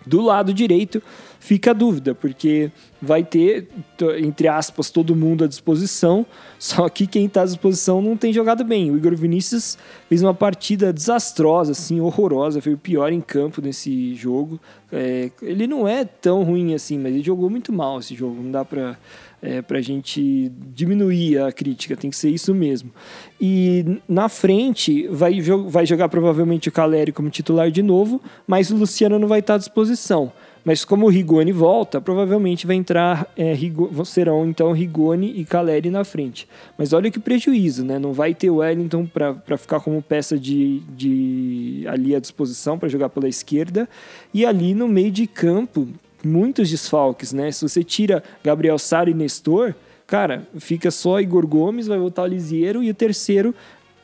Do 0.09 0.23
lado 0.23 0.55
direito 0.55 1.03
fica 1.39 1.71
a 1.71 1.75
dúvida, 1.75 2.15
porque 2.15 2.71
vai 3.01 3.23
ter, 3.23 3.69
entre 4.19 4.49
aspas, 4.49 4.91
todo 4.91 5.15
mundo 5.15 5.45
à 5.45 5.47
disposição, 5.47 6.27
só 6.59 6.89
que 6.89 7.07
quem 7.07 7.27
está 7.27 7.43
à 7.43 7.45
disposição 7.45 8.03
não 8.03 8.17
tem 8.17 8.33
jogado 8.33 8.65
bem. 8.65 8.91
O 8.91 8.97
Igor 8.97 9.15
Vinícius 9.15 9.79
fez 10.09 10.23
uma 10.23 10.35
partida 10.35 10.93
desastrosa, 10.93 11.73
assim, 11.73 12.01
horrorosa, 12.01 12.61
foi 12.61 12.75
o 12.75 12.79
pior 12.79 13.13
em 13.13 13.21
campo 13.21 13.61
nesse 13.61 14.15
jogo. 14.15 14.59
É, 14.91 15.31
ele 15.43 15.67
não 15.67 15.87
é 15.87 16.05
tão 16.05 16.43
ruim 16.43 16.75
assim, 16.75 16.99
mas 16.99 17.13
ele 17.13 17.23
jogou 17.23 17.49
muito 17.49 17.73
mal 17.73 18.01
esse 18.01 18.15
jogo, 18.15 18.43
não 18.43 18.51
dá 18.51 18.65
para 18.65 18.97
é, 19.43 19.63
para 19.63 19.79
a 19.79 19.83
gente 19.83 20.51
diminuir 20.75 21.39
a 21.39 21.53
crítica, 21.53 21.97
tem 21.97 22.11
que 22.11 22.17
ser 22.17 22.31
isso 22.31 22.55
mesmo. 22.55 22.91
E 23.41 24.01
na 24.09 24.29
frente 24.29 25.07
vai, 25.09 25.41
vai 25.41 25.87
jogar 25.87 26.09
provavelmente 26.09 26.69
o 26.69 26.73
Caleri 26.73 27.13
como 27.13 27.31
titular 27.31 27.71
de 27.71 27.83
novo, 27.83 28.21
mas 28.47 28.71
o 28.71 28.77
Luciano 28.77 29.19
não 29.19 29.29
vai 29.29 29.41
estar 29.41 29.55
à 29.55 29.59
disposição. 29.59 30.33
Mas 30.65 30.85
como 30.85 31.07
o 31.07 31.09
Rigoni 31.09 31.53
volta, 31.53 32.01
provavelmente 32.01 32.67
vai 32.67 32.77
entrar 32.77 33.33
é, 33.37 33.57
serão 34.05 34.47
então 34.47 34.73
Rigoni 34.73 35.33
e 35.41 35.45
Caleri 35.45 35.89
na 35.89 36.05
frente. 36.05 36.47
Mas 36.77 36.93
olha 36.93 37.11
que 37.11 37.19
prejuízo, 37.19 37.85
né? 37.85 37.99
Não 37.99 38.13
vai 38.13 38.35
ter 38.35 38.51
o 38.51 38.57
Wellington 38.57 39.07
para 39.07 39.57
ficar 39.57 39.81
como 39.81 40.03
peça 40.03 40.39
de, 40.39 40.81
de 40.95 41.85
ali 41.89 42.15
à 42.15 42.21
disposição 42.21 42.79
para 42.79 42.89
jogar 42.89 43.09
pela 43.09 43.29
esquerda. 43.29 43.89
E 44.35 44.45
ali 44.45 44.75
no 44.75 44.89
meio 44.89 45.11
de 45.11 45.27
campo 45.27 45.89
muitos 46.25 46.71
desfalques, 46.71 47.33
né? 47.33 47.51
Se 47.51 47.63
você 47.63 47.83
tira 47.83 48.23
Gabriel 48.43 48.79
Sara 48.79 49.11
e 49.11 49.15
Nestor, 49.15 49.75
cara, 50.07 50.47
fica 50.59 50.91
só 50.91 51.21
Igor 51.21 51.47
Gomes, 51.47 51.87
vai 51.87 51.99
voltar 51.99 52.23
o 52.23 52.27
Lisiero 52.27 52.83
e 52.83 52.91
o 52.91 52.95
terceiro 52.95 53.55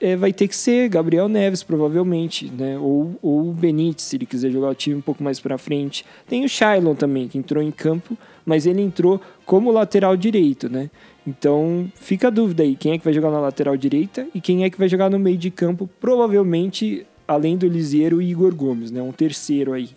é, 0.01 0.17
vai 0.17 0.33
ter 0.33 0.49
que 0.49 0.57
ser 0.57 0.89
Gabriel 0.89 1.29
Neves, 1.29 1.63
provavelmente, 1.63 2.51
né? 2.51 2.79
Ou, 2.79 3.19
ou 3.23 3.49
o 3.49 3.53
Benítez, 3.53 4.05
se 4.05 4.17
ele 4.17 4.27
quiser 4.27 4.51
jogar 4.51 4.69
o 4.69 4.75
time 4.75 4.97
um 4.97 5.01
pouco 5.01 5.23
mais 5.23 5.41
para 5.41 5.57
frente. 5.57 6.05
Tem 6.29 6.45
o 6.45 6.49
Shailon 6.49 6.95
também, 6.95 7.29
que 7.29 7.39
entrou 7.39 7.63
em 7.63 7.71
campo, 7.71 8.17
mas 8.45 8.67
ele 8.67 8.83
entrou 8.83 9.21
como 9.47 9.71
lateral 9.71 10.17
direito, 10.17 10.69
né? 10.69 10.91
Então 11.27 11.91
fica 11.95 12.29
a 12.29 12.31
dúvida 12.31 12.63
aí, 12.63 12.77
quem 12.77 12.93
é 12.93 12.99
que 12.99 13.05
vai 13.05 13.15
jogar 13.15 13.31
na 13.31 13.41
lateral 13.41 13.77
direita 13.77 14.27
e 14.35 14.41
quem 14.41 14.65
é 14.65 14.71
que 14.71 14.79
vai 14.79 14.89
jogar 14.89 15.09
no 15.09 15.19
meio 15.19 15.39
de 15.39 15.51
campo, 15.51 15.89
provavelmente 15.99 17.07
além 17.27 17.57
do 17.57 17.67
Lisieiro 17.67 18.21
e 18.21 18.31
Igor 18.31 18.55
Gomes, 18.55 18.91
né? 18.91 19.01
Um 19.03 19.13
terceiro 19.13 19.73
aí. 19.73 19.91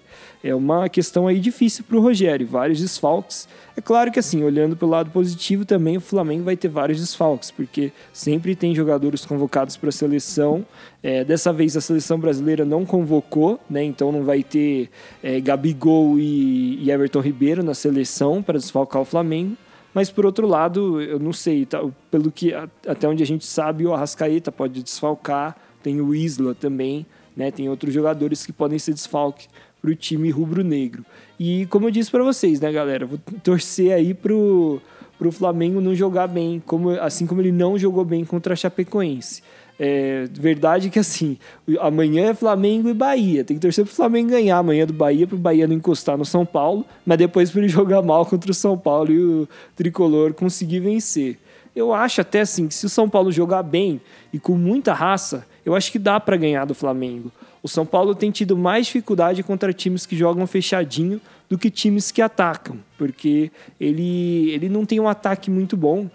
É 0.43 0.53
uma 0.53 0.87
questão 0.87 1.27
aí 1.27 1.39
difícil 1.39 1.83
para 1.83 1.97
o 1.97 1.99
Rogério, 1.99 2.47
vários 2.47 2.79
desfalques. 2.79 3.47
É 3.75 3.81
claro 3.81 4.11
que 4.11 4.19
assim, 4.19 4.43
olhando 4.43 4.77
pelo 4.77 4.91
lado 4.91 5.09
positivo 5.11 5.65
também, 5.65 5.97
o 5.97 6.01
Flamengo 6.01 6.43
vai 6.43 6.55
ter 6.55 6.67
vários 6.67 6.99
desfalques, 6.99 7.51
porque 7.51 7.91
sempre 8.13 8.55
tem 8.55 8.73
jogadores 8.73 9.25
convocados 9.25 9.75
para 9.75 9.89
a 9.89 9.91
seleção. 9.91 10.65
É, 11.01 11.23
dessa 11.23 11.51
vez 11.51 11.75
a 11.75 11.81
seleção 11.81 12.19
brasileira 12.19 12.63
não 12.63 12.85
convocou, 12.85 13.59
né? 13.69 13.83
Então 13.83 14.11
não 14.11 14.23
vai 14.23 14.43
ter 14.43 14.89
é, 15.21 15.41
Gabigol 15.41 16.17
e, 16.19 16.83
e 16.83 16.91
Everton 16.91 17.19
Ribeiro 17.19 17.63
na 17.63 17.73
seleção 17.73 18.41
para 18.41 18.57
desfalcar 18.57 19.01
o 19.01 19.05
Flamengo. 19.05 19.57
Mas 19.93 20.11
por 20.11 20.25
outro 20.27 20.45
lado, 20.45 21.01
eu 21.01 21.17
não 21.17 21.33
sei, 21.33 21.65
tá, 21.65 21.83
pelo 22.11 22.31
que 22.31 22.53
até 22.53 23.07
onde 23.07 23.23
a 23.23 23.25
gente 23.25 23.45
sabe, 23.45 23.85
o 23.85 23.93
Arrascaeta 23.93 24.51
pode 24.51 24.83
desfalcar, 24.83 25.57
tem 25.81 25.99
o 25.99 26.13
Isla 26.13 26.53
também. 26.53 27.05
Né? 27.37 27.51
Tem 27.51 27.69
outros 27.69 27.93
jogadores 27.93 28.45
que 28.45 28.51
podem 28.51 28.79
ser 28.79 28.93
desfalque 28.93 29.47
para 29.79 29.91
o 29.91 29.95
time 29.95 30.29
rubro-negro. 30.31 31.05
E 31.39 31.67
como 31.67 31.87
eu 31.87 31.91
disse 31.91 32.09
para 32.09 32.23
vocês, 32.23 32.59
né, 32.59 32.71
galera, 32.71 33.05
vou 33.05 33.19
torcer 33.43 33.93
aí 33.93 34.13
pro 34.13 34.81
pro 35.17 35.31
Flamengo 35.31 35.81
não 35.81 35.95
jogar 35.95 36.27
bem, 36.27 36.61
como 36.63 36.91
assim 36.91 37.25
como 37.25 37.41
ele 37.41 37.51
não 37.51 37.75
jogou 37.75 38.05
bem 38.05 38.23
contra 38.23 38.53
a 38.53 38.55
Chapecoense. 38.55 39.41
É 39.79 40.27
verdade 40.31 40.89
que 40.89 40.99
assim, 40.99 41.37
amanhã 41.79 42.29
é 42.29 42.33
Flamengo 42.33 42.89
e 42.89 42.93
Bahia. 42.93 43.43
Tem 43.43 43.57
que 43.57 43.61
torcer 43.61 43.83
pro 43.83 43.93
Flamengo 43.93 44.29
ganhar 44.29 44.57
amanhã 44.57 44.85
do 44.85 44.93
Bahia, 44.93 45.25
pro 45.25 45.37
Bahia 45.37 45.67
não 45.67 45.75
encostar 45.75 46.17
no 46.17 46.25
São 46.25 46.45
Paulo, 46.45 46.85
mas 47.05 47.17
depois 47.17 47.49
para 47.49 47.61
ele 47.61 47.69
jogar 47.73 48.03
mal 48.03 48.25
contra 48.25 48.51
o 48.51 48.53
São 48.53 48.77
Paulo 48.77 49.11
e 49.11 49.19
o 49.19 49.49
tricolor 49.75 50.33
conseguir 50.33 50.79
vencer. 50.79 51.37
Eu 51.77 51.93
acho 51.93 52.21
até 52.21 52.41
assim 52.41 52.67
que 52.67 52.73
se 52.73 52.87
o 52.87 52.89
São 52.89 53.07
Paulo 53.07 53.31
jogar 53.31 53.61
bem 53.61 54.01
e 54.33 54.39
com 54.39 54.57
muita 54.57 54.95
raça, 54.95 55.45
eu 55.63 55.75
acho 55.75 55.91
que 55.91 55.99
dá 55.99 56.19
para 56.19 56.35
ganhar 56.35 56.65
do 56.65 56.73
Flamengo. 56.73 57.31
O 57.61 57.67
São 57.67 57.85
Paulo 57.85 58.15
tem 58.15 58.31
tido 58.31 58.57
mais 58.57 58.87
dificuldade 58.87 59.43
contra 59.43 59.71
times 59.71 60.03
que 60.03 60.15
jogam 60.15 60.47
fechadinho 60.47 61.21
do 61.47 61.55
que 61.55 61.69
times 61.69 62.09
que 62.09 62.19
atacam, 62.19 62.79
porque 62.97 63.51
ele, 63.79 64.49
ele 64.49 64.69
não 64.69 64.87
tem 64.87 64.99
um 64.99 65.07
ataque 65.07 65.51
muito 65.51 65.77
bom, 65.77 66.09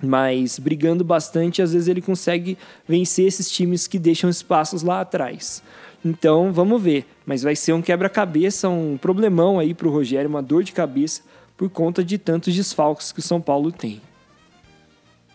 mas 0.00 0.60
brigando 0.60 1.02
bastante, 1.02 1.60
às 1.60 1.72
vezes 1.72 1.88
ele 1.88 2.00
consegue 2.00 2.56
vencer 2.86 3.26
esses 3.26 3.50
times 3.50 3.88
que 3.88 3.98
deixam 3.98 4.30
espaços 4.30 4.84
lá 4.84 5.00
atrás. 5.00 5.60
Então 6.04 6.52
vamos 6.52 6.80
ver. 6.80 7.04
Mas 7.26 7.42
vai 7.42 7.56
ser 7.56 7.72
um 7.72 7.82
quebra-cabeça, 7.82 8.68
um 8.68 8.96
problemão 8.96 9.58
aí 9.58 9.74
para 9.74 9.88
o 9.88 9.90
Rogério, 9.90 10.30
uma 10.30 10.40
dor 10.40 10.62
de 10.62 10.70
cabeça 10.70 11.22
por 11.56 11.68
conta 11.68 12.04
de 12.04 12.16
tantos 12.16 12.54
desfalques 12.54 13.10
que 13.10 13.18
o 13.18 13.22
São 13.22 13.40
Paulo 13.40 13.72
tem. 13.72 14.00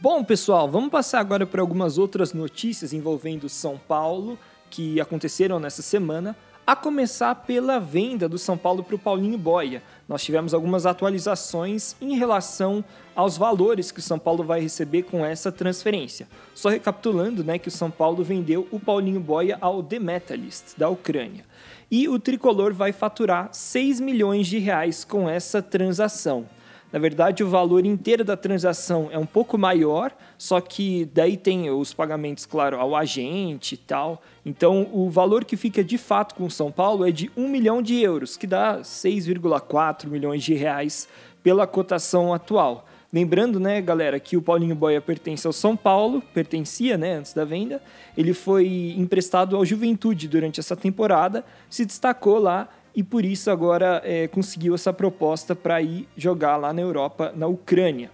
Bom, 0.02 0.24
pessoal, 0.24 0.72
vamos 0.72 0.90
passar 0.90 1.20
agora 1.20 1.46
para 1.46 1.60
algumas 1.60 1.98
outras 1.98 2.32
notícias 2.32 2.94
envolvendo 2.94 3.50
São 3.50 3.78
Paulo 3.78 4.40
que 4.70 4.98
aconteceram 5.02 5.60
nessa 5.60 5.82
semana. 5.82 6.38
A 6.66 6.74
começar 6.74 7.36
pela 7.36 7.80
venda 7.80 8.30
do 8.30 8.38
São 8.38 8.58
Paulo 8.58 8.82
para 8.82 8.96
o 8.96 9.00
Paulinho 9.00 9.38
Boia. 9.38 9.84
Nós 10.08 10.24
tivemos 10.24 10.54
algumas 10.54 10.86
atualizações 10.86 11.98
em 12.00 12.16
relação 12.16 12.82
aos 13.14 13.38
valores 13.38 13.92
que 13.92 14.00
o 14.00 14.02
São 14.02 14.18
Paulo 14.18 14.42
vai 14.42 14.62
receber 14.62 15.04
com 15.04 15.26
essa 15.26 15.52
transferência. 15.52 16.30
Só 16.56 16.70
recapitulando, 16.70 17.44
né, 17.44 17.60
que 17.60 17.68
o 17.68 17.72
São 17.72 17.92
Paulo 17.92 18.24
vendeu 18.24 18.70
o 18.72 18.80
Paulinho 18.80 19.20
Boia 19.20 19.58
ao 19.60 19.84
The 19.84 20.00
Metalist 20.00 20.78
da 20.78 20.88
Ucrânia. 20.88 21.44
E 21.92 22.08
o 22.08 22.18
tricolor 22.18 22.74
vai 22.74 22.94
faturar 22.94 23.50
6 23.52 24.00
milhões 24.00 24.48
de 24.48 24.60
reais 24.60 25.04
com 25.04 25.28
essa 25.28 25.62
transação. 25.62 26.48
Na 26.92 26.98
verdade, 26.98 27.44
o 27.44 27.50
valor 27.50 27.86
inteiro 27.86 28.24
da 28.24 28.36
transação 28.36 29.10
é 29.12 29.18
um 29.18 29.26
pouco 29.26 29.60
maior, 29.60 30.12
só 30.40 30.60
que 30.60 31.08
daí 31.14 31.38
tem 31.38 31.70
os 31.70 31.94
pagamentos, 31.94 32.48
claro, 32.48 32.80
ao 32.80 32.96
agente 32.96 33.76
e 33.76 33.78
tal. 33.78 34.24
Então, 34.44 34.90
o 34.92 35.08
valor 35.08 35.46
que 35.46 35.56
fica 35.56 35.84
de 35.84 36.00
fato 36.00 36.34
com 36.34 36.50
São 36.50 36.72
Paulo 36.72 37.08
é 37.08 37.12
de 37.12 37.30
1 37.38 37.48
milhão 37.48 37.82
de 37.82 38.02
euros, 38.02 38.36
que 38.36 38.48
dá 38.48 38.80
6,4 38.80 40.08
milhões 40.08 40.44
de 40.44 40.56
reais 40.56 41.08
pela 41.44 41.68
cotação 41.68 42.34
atual. 42.34 42.88
Lembrando, 43.12 43.60
né, 43.60 43.82
galera, 43.82 44.20
que 44.20 44.38
o 44.38 44.42
Paulinho 44.42 44.76
Boia 44.76 45.02
pertence 45.02 45.46
ao 45.46 45.54
São 45.54 45.76
Paulo, 45.76 46.22
pertencia, 46.32 46.96
né, 46.96 47.16
antes 47.16 47.34
da 47.34 47.44
venda. 47.44 47.82
Ele 48.16 48.36
foi 48.36 48.94
emprestado 48.98 49.56
ao 49.56 49.66
Juventude 49.66 50.28
durante 50.28 50.60
essa 50.60 50.76
temporada, 50.76 51.44
se 51.70 51.86
destacou 51.86 52.38
lá 52.38 52.70
e 52.96 53.04
por 53.04 53.26
isso 53.26 53.50
agora 53.50 54.02
é, 54.04 54.28
conseguiu 54.28 54.76
essa 54.76 54.92
proposta 54.92 55.56
para 55.56 55.82
ir 55.82 56.08
jogar 56.18 56.58
lá 56.58 56.74
na 56.74 56.82
Europa, 56.82 57.34
na 57.36 57.48
Ucrânia. 57.48 58.10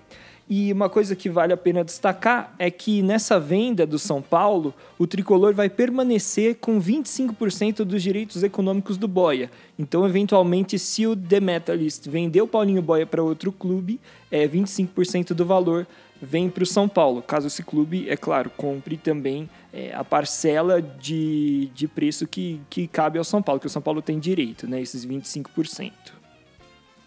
E 0.48 0.72
uma 0.72 0.88
coisa 0.88 1.16
que 1.16 1.28
vale 1.28 1.54
a 1.54 1.58
pena 1.58 1.84
destacar 1.84 2.54
é 2.60 2.70
que 2.70 3.02
nessa 3.02 3.40
venda 3.40 3.84
do 3.84 3.98
São 3.98 4.22
Paulo, 4.22 4.76
o 4.98 5.08
tricolor 5.08 5.56
vai 5.56 5.70
permanecer 5.70 6.58
com 6.58 6.80
25% 6.80 7.78
dos 7.78 8.04
direitos 8.04 8.44
econômicos 8.44 8.96
do 8.96 9.08
Boia. 9.08 9.50
Então, 9.78 10.06
eventualmente, 10.06 10.78
se 10.78 11.08
o 11.08 11.16
The 11.16 11.40
Metalist 11.40 12.08
vender 12.08 12.42
o 12.42 12.48
Paulinho 12.48 12.82
Boia 12.84 13.08
para 13.08 13.24
outro 13.24 13.52
clube, 13.52 14.00
é 14.30 14.48
25% 14.48 15.34
do 15.34 15.46
valor 15.46 15.88
vem 16.26 16.50
para 16.50 16.64
o 16.64 16.66
São 16.66 16.90
Paulo. 16.90 17.22
Caso 17.22 17.48
esse 17.48 17.64
clube, 17.64 18.10
é 18.10 18.18
claro, 18.18 18.50
compre 18.50 18.98
também 18.98 19.50
é, 19.72 19.94
a 19.94 20.04
parcela 20.04 20.82
de, 20.82 21.70
de 21.74 21.88
preço 21.88 22.28
que, 22.28 22.60
que 22.70 22.88
cabe 22.88 23.18
ao 23.18 23.24
São 23.24 23.42
Paulo, 23.42 23.62
que 23.62 23.68
o 23.68 23.70
São 23.70 23.82
Paulo 23.82 24.02
tem 24.02 24.20
direito, 24.20 24.68
né, 24.68 24.82
esses 24.82 25.06
25%. 25.06 25.92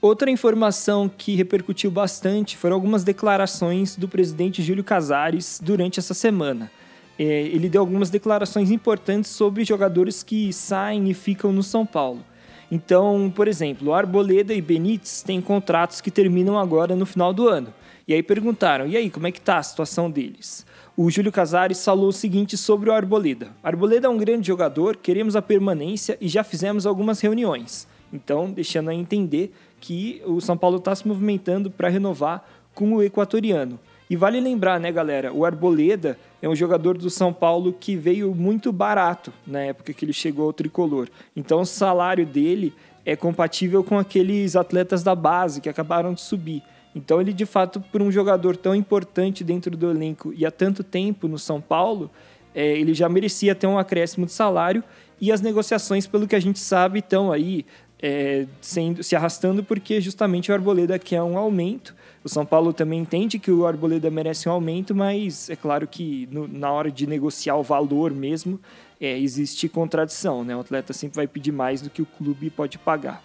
Outra 0.01 0.31
informação 0.31 1.09
que 1.09 1.35
repercutiu 1.35 1.91
bastante 1.91 2.57
foram 2.57 2.77
algumas 2.77 3.03
declarações 3.03 3.97
do 3.97 4.07
presidente 4.07 4.63
Júlio 4.63 4.85
Casares 4.85 5.61
durante 5.61 5.99
essa 5.99 6.15
semana. 6.15 6.71
É, 7.19 7.25
ele 7.25 7.69
deu 7.69 7.81
algumas 7.81 8.09
declarações 8.09 8.71
importantes 8.71 9.29
sobre 9.33 9.65
jogadores 9.65 10.23
que 10.23 10.53
saem 10.53 11.11
e 11.11 11.15
ficam 11.15 11.51
no 11.51 11.65
São 11.65 11.85
Paulo. 11.85 12.25
Então, 12.71 13.33
por 13.35 13.49
exemplo, 13.49 13.93
Arboleda 13.93 14.55
e 14.55 14.61
Benítez 14.61 15.23
têm 15.23 15.41
contratos 15.41 16.01
que 16.01 16.13
terminam 16.13 16.57
agora 16.57 16.95
no 16.95 17.07
final 17.07 17.33
do 17.33 17.49
ano. 17.49 17.75
E 18.09 18.15
aí 18.15 18.23
perguntaram: 18.23 18.89
e 18.89 18.97
aí, 18.97 19.11
como 19.11 19.27
é 19.27 19.31
que 19.31 19.41
tá 19.41 19.59
a 19.59 19.63
situação 19.63 20.11
deles? 20.11 20.65
O 20.97 21.11
Júlio 21.11 21.31
Casares 21.31 21.85
falou 21.85 22.09
o 22.09 22.13
seguinte 22.13 22.57
sobre 22.57 22.89
o 22.89 22.93
Arboleda: 22.95 23.51
Arboleda 23.63 24.07
é 24.07 24.11
um 24.11 24.17
grande 24.17 24.47
jogador, 24.47 24.97
queremos 24.97 25.37
a 25.37 25.43
permanência 25.43 26.17
e 26.19 26.27
já 26.27 26.43
fizemos 26.43 26.87
algumas 26.87 27.21
reuniões. 27.21 27.87
Então, 28.11 28.51
deixando 28.51 28.89
a 28.89 28.95
entender 28.95 29.55
que 29.79 30.23
o 30.25 30.41
São 30.41 30.57
Paulo 30.57 30.79
está 30.79 30.95
se 30.95 31.07
movimentando 31.07 31.71
para 31.71 31.91
renovar 31.91 32.43
com 32.75 32.95
o 32.95 33.03
equatoriano. 33.03 33.79
E 34.09 34.17
vale 34.17 34.41
lembrar, 34.41 34.81
né, 34.81 34.91
galera, 34.91 35.31
o 35.31 35.45
Arboleda 35.45 36.19
é 36.41 36.49
um 36.49 36.57
jogador 36.57 36.97
do 36.97 37.11
São 37.11 37.31
Paulo 37.31 37.75
que 37.79 37.95
veio 37.95 38.35
muito 38.35 38.73
barato 38.73 39.31
na 39.47 39.61
época 39.61 39.93
que 39.93 40.03
ele 40.07 40.15
chegou 40.15 40.47
ao 40.47 40.53
tricolor. 40.55 41.11
Então, 41.37 41.61
o 41.61 41.67
salário 41.67 42.25
dele 42.25 42.73
é 43.05 43.15
compatível 43.15 43.85
com 43.85 43.99
aqueles 43.99 44.57
atletas 44.57 45.03
da 45.03 45.15
base 45.15 45.61
que 45.61 45.69
acabaram 45.69 46.15
de 46.15 46.23
subir. 46.23 46.63
Então, 46.95 47.21
ele 47.21 47.33
de 47.33 47.47
fato, 47.47 47.81
por 47.81 48.03
um 48.03 48.11
jogador 48.11 48.57
tão 48.57 48.75
importante 48.75 49.45
dentro 49.45 49.77
do 49.77 49.91
elenco 49.91 50.33
e 50.35 50.45
há 50.45 50.51
tanto 50.51 50.83
tempo 50.83 51.29
no 51.29 51.39
São 51.39 51.61
Paulo, 51.61 52.11
é, 52.55 52.77
ele 52.79 52.95
já 52.95 53.09
merecia 53.09 53.55
ter 53.55 53.67
um 53.67 53.79
acréscimo 53.79 54.27
de 54.27 54.33
salário. 54.33 54.83
E 55.21 55.31
as 55.33 55.41
negociações, 55.41 56.07
pelo 56.07 56.27
que 56.27 56.35
a 56.35 56.41
gente 56.41 56.59
sabe, 56.59 57.01
estão 57.01 57.31
aí 57.31 57.67
é, 58.01 58.47
sendo, 58.61 59.03
se 59.03 59.17
arrastando 59.17 59.63
porque 59.63 60.01
justamente 60.01 60.51
o 60.51 60.55
Arboleda 60.55 60.99
quer 60.99 61.23
um 61.23 61.37
aumento. 61.37 61.95
O 62.23 62.29
São 62.29 62.45
Paulo 62.45 62.73
também 62.73 63.01
entende 63.01 63.39
que 63.39 63.51
o 63.51 63.67
Arboleda 63.67 64.11
merece 64.11 64.49
um 64.49 64.53
aumento, 64.53 64.95
mas 64.95 65.51
é 65.51 65.57
claro 65.57 65.87
que 65.87 66.29
no, 66.31 66.47
na 66.47 66.71
hora 66.71 66.91
de 66.91 67.07
negociar 67.07 67.57
o 67.57 67.63
valor 67.63 68.13
mesmo, 68.13 68.61
é, 69.01 69.19
existe 69.19 69.69
contradição. 69.69 70.45
Né? 70.45 70.57
O 70.57 70.61
atleta 70.61 70.93
sempre 70.93 71.17
vai 71.17 71.27
pedir 71.27 71.53
mais 71.53 71.81
do 71.81 71.91
que 71.91 72.03
o 72.03 72.07
clube 72.07 72.51
pode 72.51 72.79
pagar. 72.79 73.23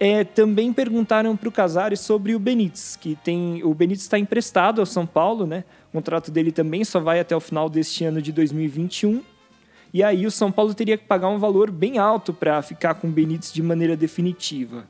É, 0.00 0.22
também 0.22 0.72
perguntaram 0.72 1.36
para 1.36 1.48
o 1.48 1.52
Casares 1.52 2.00
sobre 2.00 2.34
o 2.34 2.38
Benítez, 2.38 2.96
que 3.00 3.16
tem 3.16 3.62
o 3.64 3.74
Benítez 3.74 4.02
está 4.02 4.18
emprestado 4.18 4.80
ao 4.80 4.86
São 4.86 5.04
Paulo, 5.04 5.44
né? 5.44 5.64
O 5.88 5.92
contrato 5.92 6.30
dele 6.30 6.52
também 6.52 6.84
só 6.84 7.00
vai 7.00 7.18
até 7.18 7.34
o 7.34 7.40
final 7.40 7.68
deste 7.68 8.04
ano 8.04 8.22
de 8.22 8.30
2021 8.30 9.22
e 9.92 10.02
aí 10.02 10.26
o 10.26 10.30
São 10.30 10.52
Paulo 10.52 10.74
teria 10.74 10.96
que 10.96 11.04
pagar 11.04 11.28
um 11.28 11.38
valor 11.38 11.70
bem 11.70 11.98
alto 11.98 12.32
para 12.32 12.60
ficar 12.62 12.94
com 12.94 13.08
o 13.08 13.10
Benítez 13.10 13.52
de 13.52 13.62
maneira 13.62 13.96
definitiva. 13.96 14.86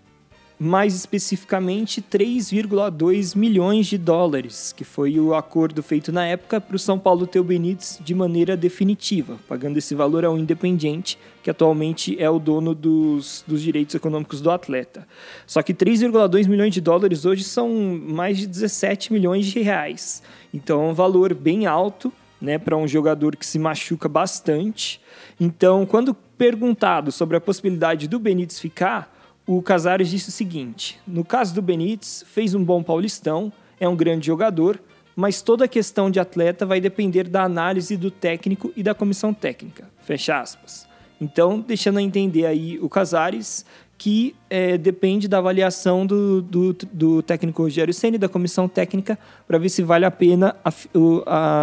Mais 0.61 0.93
especificamente, 0.93 2.03
3,2 2.03 3.37
milhões 3.37 3.87
de 3.87 3.97
dólares, 3.97 4.75
que 4.77 4.83
foi 4.83 5.21
o 5.21 5.33
acordo 5.33 5.85
feito 5.85 6.11
na 6.11 6.27
época 6.27 6.61
para 6.61 6.75
o 6.75 6.79
São 6.79 6.99
Paulo 6.99 7.29
ter 7.29 7.39
o 7.39 7.45
Benítez 7.45 8.01
de 8.05 8.13
maneira 8.13 8.57
definitiva, 8.57 9.39
pagando 9.47 9.77
esse 9.77 9.95
valor 9.95 10.25
ao 10.25 10.37
Independente, 10.37 11.17
que 11.45 11.51
atualmente 11.51 12.21
é 12.21 12.29
o 12.29 12.41
dono 12.41 12.75
dos, 12.75 13.45
dos 13.47 13.63
direitos 13.63 13.95
econômicos 13.95 14.41
do 14.41 14.51
atleta. 14.51 15.07
Só 15.47 15.63
que 15.63 15.73
3,2 15.73 16.49
milhões 16.49 16.75
de 16.75 16.81
dólares 16.81 17.25
hoje 17.25 17.45
são 17.45 17.71
mais 17.71 18.37
de 18.37 18.47
17 18.49 19.13
milhões 19.13 19.47
de 19.47 19.61
reais. 19.61 20.25
Então 20.53 20.83
é 20.83 20.91
um 20.91 20.95
valor 20.95 21.35
bem 21.35 21.67
alto 21.67 22.13
né, 22.41 22.59
para 22.59 22.77
um 22.77 22.87
jogador 22.87 23.37
que 23.37 23.47
se 23.47 23.59
machuca 23.61 24.09
bastante. 24.09 25.01
Então, 25.39 25.87
quando 25.87 26.15
perguntado 26.15 27.13
sobre 27.13 27.37
a 27.37 27.41
possibilidade 27.41 28.09
do 28.09 28.19
Benítez 28.19 28.59
ficar, 28.59 29.18
o 29.49 29.63
Casares 29.63 30.11
disse 30.11 30.29
o 30.29 30.33
seguinte: 30.33 31.01
no 31.07 31.25
caso 31.25 31.55
do 31.55 31.63
Benítez, 31.63 32.23
fez 32.29 32.55
um 32.55 32.63
bom 32.63 32.83
Paulistão, 32.83 33.51
é 33.81 33.89
um 33.89 33.97
grande 33.97 34.27
jogador, 34.27 34.79
mas 35.17 35.41
toda 35.41 35.65
a 35.65 35.69
questão 35.69 36.11
de 36.11 36.21
atleta 36.21 36.67
vai 36.67 36.81
depender 36.81 37.27
da 37.27 37.45
análise 37.45 37.97
do 37.97 38.11
técnico 38.11 38.71
e 38.77 38.83
da 38.83 38.95
comissão 38.95 39.33
técnica. 39.33 39.89
Fecha 40.03 40.39
aspas. 40.39 40.87
Então, 41.19 41.61
deixando 41.61 41.99
a 41.99 42.03
entender 42.03 42.45
aí 42.45 42.79
o 42.79 42.91
Casares 42.91 43.65
que 43.97 44.37
é, 44.49 44.79
depende 44.79 45.27
da 45.27 45.39
avaliação 45.39 46.07
do, 46.07 46.41
do, 46.41 46.73
do 46.93 47.21
técnico 47.21 47.63
Rogério 47.63 47.93
Ceni 47.93 48.17
da 48.17 48.29
comissão 48.29 48.69
técnica, 48.69 49.19
para 49.47 49.59
ver 49.59 49.69
se 49.71 49.83
vale 49.83 50.05
a 50.05 50.11
pena 50.11 50.55
a, 50.65 50.71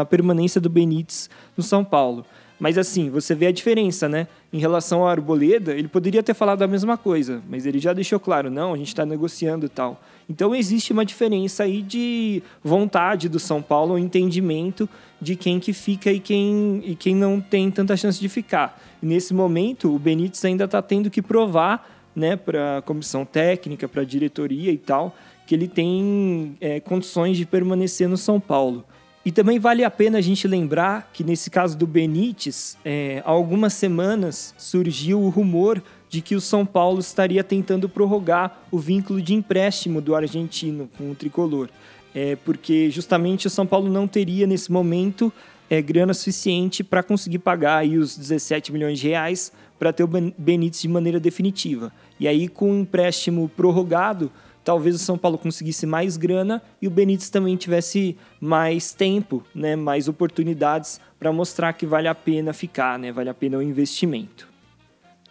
a, 0.01 0.05
permanência 0.05 0.59
do 0.59 0.69
Benítez 0.69 1.29
no 1.55 1.63
São 1.63 1.85
Paulo. 1.85 2.25
Mas 2.59 2.77
assim, 2.77 3.09
você 3.09 3.35
vê 3.35 3.47
a 3.47 3.51
diferença, 3.51 4.07
né? 4.07 4.27
Em 4.51 4.59
relação 4.59 5.01
ao 5.01 5.07
Arboleda, 5.07 5.73
ele 5.73 5.87
poderia 5.87 6.23
ter 6.23 6.33
falado 6.33 6.61
a 6.61 6.67
mesma 6.67 6.97
coisa, 6.97 7.41
mas 7.49 7.65
ele 7.65 7.79
já 7.79 7.91
deixou 7.91 8.19
claro, 8.19 8.49
não, 8.49 8.73
a 8.73 8.77
gente 8.77 8.87
está 8.87 9.05
negociando 9.05 9.65
e 9.65 9.69
tal. 9.69 10.01
Então 10.29 10.55
existe 10.55 10.93
uma 10.93 11.05
diferença 11.05 11.63
aí 11.63 11.81
de 11.81 12.41
vontade 12.63 13.27
do 13.27 13.39
São 13.39 13.61
Paulo, 13.61 13.95
um 13.95 13.97
entendimento 13.97 14.87
de 15.21 15.35
quem 15.35 15.59
que 15.59 15.73
fica 15.73 16.11
e 16.11 16.19
quem, 16.19 16.81
e 16.85 16.95
quem 16.95 17.13
não 17.13 17.41
tem 17.41 17.69
tanta 17.69 17.97
chance 17.97 18.19
de 18.19 18.29
ficar. 18.29 18.81
E 19.03 19.05
nesse 19.05 19.33
momento, 19.33 19.93
o 19.93 19.99
Benítez 19.99 20.43
ainda 20.45 20.63
está 20.63 20.81
tendo 20.81 21.09
que 21.09 21.21
provar 21.21 21.89
né, 22.15 22.35
para 22.35 22.77
a 22.77 22.81
comissão 22.81 23.25
técnica, 23.25 23.87
para 23.87 24.01
a 24.01 24.05
diretoria 24.05 24.71
e 24.71 24.77
tal, 24.77 25.15
que 25.45 25.53
ele 25.53 25.67
tem 25.67 26.55
é, 26.61 26.79
condições 26.79 27.37
de 27.37 27.45
permanecer 27.45 28.07
no 28.07 28.17
São 28.17 28.39
Paulo. 28.39 28.85
E 29.25 29.31
também 29.31 29.57
vale 29.57 29.83
a 29.83 29.89
pena 29.89 30.19
a 30.19 30.21
gente 30.21 30.47
lembrar 30.47 31.09
que 31.11 31.23
nesse 31.23 31.49
caso 31.49 31.75
do 31.75 31.87
Benítez, 31.87 32.77
é, 32.85 33.23
há 33.25 33.31
algumas 33.31 33.73
semanas 33.73 34.53
surgiu 34.55 35.19
o 35.19 35.29
rumor 35.29 35.81
de 36.07 36.21
que 36.21 36.35
o 36.35 36.41
São 36.41 36.63
Paulo 36.63 36.99
estaria 36.99 37.43
tentando 37.43 37.89
prorrogar 37.89 38.61
o 38.69 38.77
vínculo 38.77 39.19
de 39.19 39.33
empréstimo 39.33 39.99
do 39.99 40.13
argentino 40.13 40.87
com 40.95 41.09
o 41.09 41.15
tricolor. 41.15 41.69
É, 42.13 42.35
porque 42.35 42.91
justamente 42.91 43.47
o 43.47 43.49
São 43.49 43.65
Paulo 43.65 43.91
não 43.91 44.07
teria 44.07 44.45
nesse 44.45 44.71
momento 44.71 45.33
é, 45.69 45.81
grana 45.81 46.13
suficiente 46.13 46.83
para 46.83 47.01
conseguir 47.01 47.39
pagar 47.39 47.77
aí 47.77 47.97
os 47.97 48.15
17 48.15 48.71
milhões 48.71 48.99
de 48.99 49.07
reais 49.07 49.51
para 49.79 49.91
ter 49.91 50.03
o 50.03 50.07
Benítez 50.07 50.83
de 50.83 50.87
maneira 50.87 51.19
definitiva. 51.19 51.91
E 52.19 52.27
aí, 52.27 52.47
com 52.47 52.71
o 52.71 52.79
empréstimo 52.79 53.49
prorrogado, 53.49 54.31
talvez 54.65 54.95
o 54.95 54.99
São 54.99 55.15
Paulo 55.17 55.37
conseguisse 55.37 55.85
mais 55.85 56.17
grana 56.17 56.61
e 56.81 56.87
o 56.87 56.91
Benítez 56.91 57.29
também 57.29 57.55
tivesse 57.55 58.17
mais 58.41 58.91
tempo, 58.91 59.43
né, 59.53 59.75
mais 59.75 60.07
oportunidades 60.07 60.99
para 61.19 61.31
mostrar 61.31 61.71
que 61.73 61.85
vale 61.85 62.07
a 62.07 62.15
pena 62.15 62.51
ficar, 62.51 62.97
né, 62.97 63.11
vale 63.11 63.29
a 63.29 63.33
pena 63.33 63.59
o 63.59 63.61
investimento. 63.61 64.49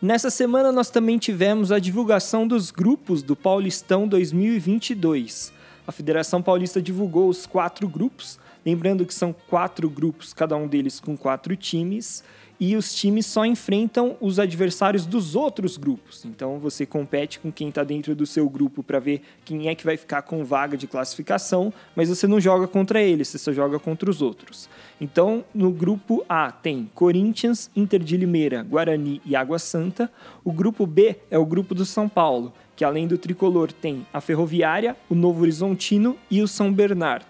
Nessa 0.00 0.30
semana 0.30 0.70
nós 0.70 0.88
também 0.88 1.18
tivemos 1.18 1.72
a 1.72 1.80
divulgação 1.80 2.46
dos 2.46 2.70
grupos 2.70 3.22
do 3.22 3.34
Paulistão 3.34 4.06
2022. 4.06 5.52
A 5.86 5.90
Federação 5.90 6.40
Paulista 6.40 6.80
divulgou 6.80 7.28
os 7.28 7.44
quatro 7.44 7.88
grupos, 7.88 8.38
lembrando 8.64 9.04
que 9.04 9.12
são 9.12 9.34
quatro 9.48 9.90
grupos, 9.90 10.32
cada 10.32 10.56
um 10.56 10.68
deles 10.68 11.00
com 11.00 11.16
quatro 11.16 11.56
times 11.56 12.22
e 12.58 12.76
os 12.76 12.94
times 12.94 13.26
só 13.26 13.44
enfrentam 13.44 14.16
os 14.20 14.38
adversários 14.38 15.06
dos 15.06 15.34
outros 15.34 15.76
grupos. 15.76 16.24
Então 16.24 16.58
você 16.58 16.86
compete 16.86 17.38
com 17.38 17.50
quem 17.50 17.68
está 17.68 17.82
dentro 17.84 18.14
do 18.14 18.26
seu 18.26 18.48
grupo 18.48 18.82
para 18.82 18.98
ver 18.98 19.22
quem 19.44 19.68
é 19.68 19.74
que 19.74 19.84
vai 19.84 19.96
ficar 19.96 20.22
com 20.22 20.44
vaga 20.44 20.76
de 20.76 20.86
classificação, 20.86 21.72
mas 21.94 22.08
você 22.08 22.26
não 22.26 22.40
joga 22.40 22.66
contra 22.66 23.02
eles, 23.02 23.28
você 23.28 23.38
só 23.38 23.52
joga 23.52 23.78
contra 23.78 24.10
os 24.10 24.22
outros. 24.22 24.68
Então 25.00 25.44
no 25.54 25.70
grupo 25.70 26.24
A 26.28 26.50
tem 26.50 26.90
Corinthians, 26.94 27.70
Inter 27.74 28.02
de 28.02 28.16
Limeira, 28.16 28.62
Guarani 28.62 29.20
e 29.24 29.34
Água 29.34 29.58
Santa. 29.58 30.10
O 30.44 30.52
grupo 30.52 30.86
B 30.86 31.16
é 31.30 31.38
o 31.38 31.46
grupo 31.46 31.74
do 31.74 31.84
São 31.84 32.08
Paulo, 32.08 32.52
que 32.76 32.84
além 32.84 33.06
do 33.06 33.18
tricolor 33.18 33.72
tem 33.72 34.06
a 34.12 34.20
Ferroviária, 34.20 34.96
o 35.08 35.14
Novo 35.14 35.42
Horizontino 35.42 36.16
e 36.30 36.42
o 36.42 36.48
São 36.48 36.72
Bernardo. 36.72 37.26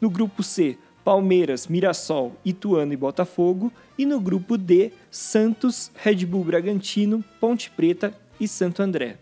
No 0.00 0.08
grupo 0.08 0.42
C, 0.42 0.78
Palmeiras, 1.08 1.68
Mirassol, 1.68 2.36
Ituano 2.44 2.92
e 2.92 2.96
Botafogo. 2.96 3.72
E 3.96 4.04
no 4.04 4.20
grupo 4.20 4.58
D, 4.58 4.92
Santos, 5.10 5.90
Red 5.94 6.26
Bull 6.26 6.44
Bragantino, 6.44 7.24
Ponte 7.40 7.70
Preta 7.70 8.12
e 8.38 8.46
Santo 8.46 8.82
André. 8.82 9.16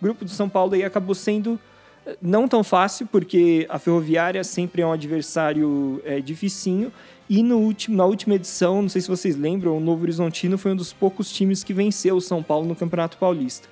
O 0.00 0.04
grupo 0.04 0.24
do 0.24 0.30
São 0.30 0.48
Paulo 0.48 0.74
aí 0.74 0.84
acabou 0.84 1.16
sendo 1.16 1.58
eh, 2.06 2.16
não 2.22 2.46
tão 2.46 2.62
fácil, 2.62 3.08
porque 3.08 3.66
a 3.68 3.80
Ferroviária 3.80 4.44
sempre 4.44 4.82
é 4.82 4.86
um 4.86 4.92
adversário 4.92 6.00
é, 6.04 6.20
dificinho. 6.20 6.92
E 7.28 7.42
no 7.42 7.58
último, 7.58 7.96
na 7.96 8.04
última 8.04 8.36
edição, 8.36 8.80
não 8.80 8.88
sei 8.88 9.00
se 9.00 9.08
vocês 9.08 9.34
lembram, 9.34 9.76
o 9.76 9.80
Novo 9.80 10.04
Horizontino 10.04 10.56
foi 10.56 10.70
um 10.70 10.76
dos 10.76 10.92
poucos 10.92 11.32
times 11.32 11.64
que 11.64 11.74
venceu 11.74 12.14
o 12.14 12.20
São 12.20 12.40
Paulo 12.40 12.68
no 12.68 12.76
Campeonato 12.76 13.18
Paulista. 13.18 13.68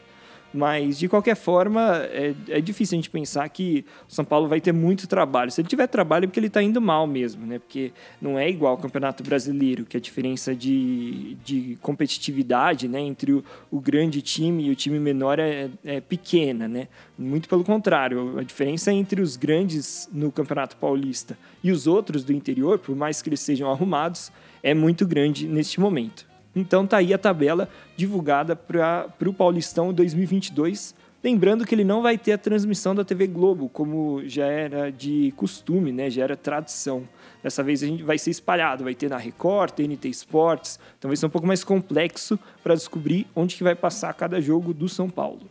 Mas, 0.52 0.98
de 0.98 1.08
qualquer 1.08 1.36
forma, 1.36 2.02
é, 2.10 2.34
é, 2.48 2.60
difícil 2.60 2.96
a 2.96 2.98
gente 2.98 3.10
pensar 3.10 3.48
que 3.48 3.84
o 4.08 4.12
São 4.12 4.24
Paulo 4.24 4.48
vai 4.48 4.60
ter 4.60 4.72
muito 4.72 5.06
trabalho. 5.06 5.50
Se 5.50 5.60
ele 5.60 5.68
tiver 5.68 5.86
trabalho, 5.86 6.24
é 6.24 6.26
porque 6.26 6.40
ele 6.40 6.48
está 6.48 6.60
indo 6.60 6.80
mal 6.80 7.06
mesmo, 7.06 7.46
né? 7.46 7.60
Porque 7.60 7.92
não 8.20 8.36
é 8.36 8.50
igual 8.50 8.72
ao 8.72 8.78
Campeonato 8.78 9.22
Brasileiro, 9.22 9.84
que 9.84 9.96
a 9.96 10.00
diferença 10.00 10.54
de, 10.54 11.36
de 11.44 11.78
competitividade 11.80 12.88
né, 12.88 13.00
entre 13.00 13.32
o, 13.32 13.44
o 13.70 13.80
grande 13.80 14.20
time 14.20 14.66
e 14.66 14.70
o 14.70 14.74
time 14.74 14.98
menor 14.98 15.38
é, 15.38 15.70
é 15.84 16.00
pequena, 16.00 16.66
né? 16.66 16.88
Muito 17.16 17.48
pelo 17.48 17.62
contrário, 17.62 18.38
a 18.38 18.42
diferença 18.42 18.92
entre 18.92 19.20
os 19.20 19.36
grandes 19.36 20.08
no 20.12 20.32
Campeonato 20.32 20.76
Paulista 20.76 21.38
e 21.62 21.70
os 21.70 21.86
outros 21.86 22.24
do 22.24 22.32
interior, 22.32 22.78
por 22.78 22.96
mais 22.96 23.22
que 23.22 23.28
eles 23.28 23.40
sejam 23.40 23.70
arrumados, 23.70 24.32
é 24.62 24.74
muito 24.74 25.06
grande 25.06 25.46
neste 25.46 25.78
momento. 25.78 26.29
Então 26.60 26.86
tá 26.86 26.98
aí 26.98 27.14
a 27.14 27.18
tabela 27.18 27.68
divulgada 27.96 28.54
para 28.54 29.08
o 29.26 29.32
Paulistão 29.32 29.92
2022. 29.92 30.94
Lembrando 31.22 31.66
que 31.66 31.74
ele 31.74 31.84
não 31.84 32.02
vai 32.02 32.16
ter 32.16 32.32
a 32.32 32.38
transmissão 32.38 32.94
da 32.94 33.04
TV 33.04 33.26
Globo, 33.26 33.68
como 33.68 34.22
já 34.26 34.46
era 34.46 34.90
de 34.90 35.32
costume, 35.36 35.92
né? 35.92 36.08
já 36.08 36.24
era 36.24 36.36
tradição. 36.36 37.06
Dessa 37.42 37.62
vez 37.62 37.82
a 37.82 37.86
gente 37.86 38.02
vai 38.02 38.18
ser 38.18 38.30
espalhado, 38.30 38.84
vai 38.84 38.94
ter 38.94 39.08
na 39.10 39.18
Record, 39.18 39.72
TNT 39.72 40.08
Esportes, 40.08 40.78
então 40.98 41.08
vai 41.08 41.16
ser 41.16 41.26
um 41.26 41.30
pouco 41.30 41.46
mais 41.46 41.64
complexo 41.64 42.38
para 42.62 42.74
descobrir 42.74 43.26
onde 43.34 43.56
que 43.56 43.62
vai 43.62 43.74
passar 43.74 44.12
cada 44.14 44.40
jogo 44.40 44.72
do 44.72 44.88
São 44.88 45.10
Paulo. 45.10 45.42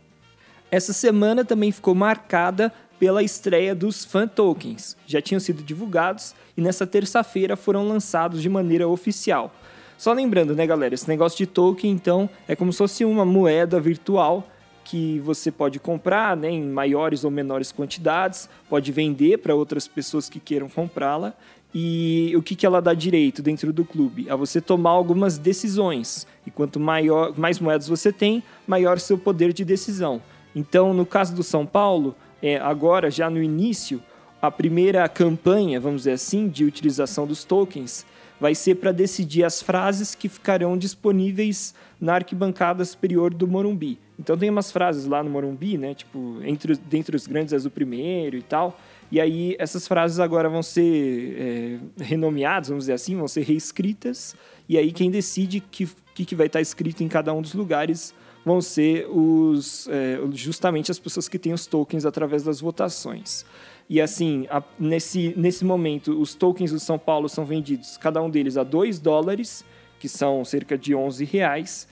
Essa 0.70 0.92
semana 0.92 1.44
também 1.44 1.72
ficou 1.72 1.94
marcada 1.94 2.72
pela 2.98 3.22
estreia 3.22 3.74
dos 3.74 4.04
fan 4.04 4.28
tokens. 4.28 4.96
Já 5.06 5.22
tinham 5.22 5.40
sido 5.40 5.62
divulgados 5.62 6.34
e 6.56 6.60
nessa 6.60 6.86
terça-feira 6.86 7.56
foram 7.56 7.88
lançados 7.88 8.42
de 8.42 8.48
maneira 8.48 8.86
oficial. 8.86 9.52
Só 10.00 10.14
lembrando, 10.14 10.54
né, 10.54 10.66
galera, 10.66 10.94
esse 10.94 11.06
negócio 11.06 11.36
de 11.36 11.46
token, 11.46 11.90
então, 11.90 12.26
é 12.48 12.56
como 12.56 12.72
se 12.72 12.78
fosse 12.78 13.04
uma 13.04 13.22
moeda 13.22 13.78
virtual 13.78 14.48
que 14.82 15.18
você 15.18 15.50
pode 15.50 15.78
comprar 15.78 16.34
né, 16.34 16.48
em 16.48 16.64
maiores 16.64 17.22
ou 17.22 17.30
menores 17.30 17.70
quantidades, 17.70 18.48
pode 18.66 18.90
vender 18.92 19.36
para 19.40 19.54
outras 19.54 19.86
pessoas 19.86 20.26
que 20.26 20.40
queiram 20.40 20.70
comprá-la. 20.70 21.34
E 21.74 22.32
o 22.34 22.40
que, 22.40 22.56
que 22.56 22.64
ela 22.64 22.80
dá 22.80 22.94
direito 22.94 23.42
dentro 23.42 23.74
do 23.74 23.84
clube? 23.84 24.30
A 24.30 24.36
você 24.36 24.58
tomar 24.58 24.92
algumas 24.92 25.36
decisões. 25.36 26.26
E 26.46 26.50
quanto 26.50 26.80
maior, 26.80 27.38
mais 27.38 27.60
moedas 27.60 27.86
você 27.86 28.10
tem, 28.10 28.42
maior 28.66 28.98
seu 28.98 29.18
poder 29.18 29.52
de 29.52 29.66
decisão. 29.66 30.22
Então, 30.56 30.94
no 30.94 31.04
caso 31.04 31.34
do 31.34 31.42
São 31.42 31.66
Paulo, 31.66 32.16
é, 32.40 32.56
agora, 32.56 33.10
já 33.10 33.28
no 33.28 33.42
início, 33.42 34.02
a 34.40 34.50
primeira 34.50 35.06
campanha, 35.10 35.78
vamos 35.78 36.04
dizer 36.04 36.12
assim, 36.12 36.48
de 36.48 36.64
utilização 36.64 37.26
dos 37.26 37.44
tokens 37.44 38.06
vai 38.40 38.54
ser 38.54 38.76
para 38.76 38.90
decidir 38.90 39.44
as 39.44 39.60
frases 39.62 40.14
que 40.14 40.28
ficarão 40.28 40.76
disponíveis 40.78 41.74
na 42.00 42.14
arquibancada 42.14 42.84
superior 42.84 43.34
do 43.34 43.46
Morumbi. 43.46 43.98
Então 44.18 44.36
tem 44.36 44.48
umas 44.48 44.72
frases 44.72 45.04
lá 45.06 45.22
no 45.22 45.30
Morumbi, 45.30 45.76
né? 45.76 45.94
Tipo, 45.94 46.40
entre, 46.42 46.74
dentre 46.76 47.14
os 47.14 47.26
grandes 47.26 47.52
és 47.52 47.66
o 47.66 47.70
primeiro 47.70 48.36
e 48.36 48.42
tal. 48.42 48.78
E 49.12 49.20
aí 49.20 49.56
essas 49.58 49.86
frases 49.86 50.18
agora 50.18 50.48
vão 50.48 50.62
ser 50.62 51.36
é, 51.38 52.04
renomeadas, 52.04 52.68
vamos 52.68 52.84
dizer 52.84 52.94
assim, 52.94 53.16
vão 53.16 53.28
ser 53.28 53.42
reescritas. 53.42 54.34
E 54.68 54.78
aí 54.78 54.92
quem 54.92 55.10
decide 55.10 55.60
que 55.60 55.86
que, 56.14 56.24
que 56.24 56.34
vai 56.34 56.46
estar 56.46 56.60
escrito 56.60 57.02
em 57.02 57.08
cada 57.08 57.32
um 57.32 57.40
dos 57.40 57.54
lugares 57.54 58.14
vão 58.44 58.60
ser 58.60 59.06
os 59.08 59.88
é, 59.88 60.18
justamente 60.32 60.90
as 60.90 60.98
pessoas 60.98 61.28
que 61.28 61.38
têm 61.38 61.52
os 61.52 61.66
tokens 61.66 62.04
através 62.04 62.42
das 62.42 62.60
votações. 62.60 63.44
E 63.90 64.00
assim, 64.00 64.46
a, 64.48 64.62
nesse, 64.78 65.34
nesse 65.36 65.64
momento, 65.64 66.12
os 66.20 66.32
tokens 66.32 66.70
do 66.70 66.78
São 66.78 66.96
Paulo 66.96 67.28
são 67.28 67.44
vendidos, 67.44 67.96
cada 67.96 68.22
um 68.22 68.30
deles 68.30 68.56
a 68.56 68.62
2 68.62 69.00
dólares, 69.00 69.64
que 69.98 70.08
são 70.08 70.44
cerca 70.44 70.78
de 70.78 70.94
11 70.94 71.24
reais. 71.24 71.88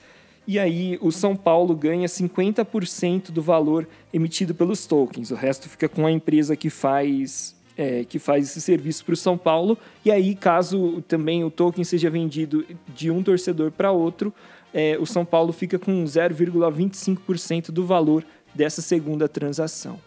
E 0.47 0.57
aí 0.57 0.97
o 1.01 1.11
São 1.11 1.35
Paulo 1.35 1.75
ganha 1.75 2.07
50% 2.07 3.31
do 3.31 3.41
valor 3.41 3.85
emitido 4.13 4.55
pelos 4.55 4.85
tokens. 4.85 5.29
O 5.29 5.35
resto 5.35 5.67
fica 5.67 5.89
com 5.89 6.05
a 6.05 6.11
empresa 6.11 6.55
que 6.55 6.69
faz 6.69 7.53
é, 7.75 8.05
que 8.05 8.17
faz 8.17 8.45
esse 8.45 8.61
serviço 8.61 9.03
para 9.03 9.13
o 9.13 9.17
São 9.17 9.37
Paulo. 9.37 9.77
E 10.03 10.09
aí, 10.09 10.35
caso 10.35 11.01
também 11.05 11.43
o 11.43 11.51
token 11.51 11.83
seja 11.83 12.09
vendido 12.09 12.65
de 12.95 13.11
um 13.11 13.21
torcedor 13.21 13.71
para 13.71 13.91
outro, 13.91 14.33
é, 14.73 14.97
o 14.99 15.05
São 15.05 15.25
Paulo 15.25 15.51
fica 15.51 15.77
com 15.77 16.03
0,25% 16.05 17.71
do 17.71 17.85
valor 17.85 18.25
dessa 18.55 18.81
segunda 18.81 19.27
transação. 19.27 19.99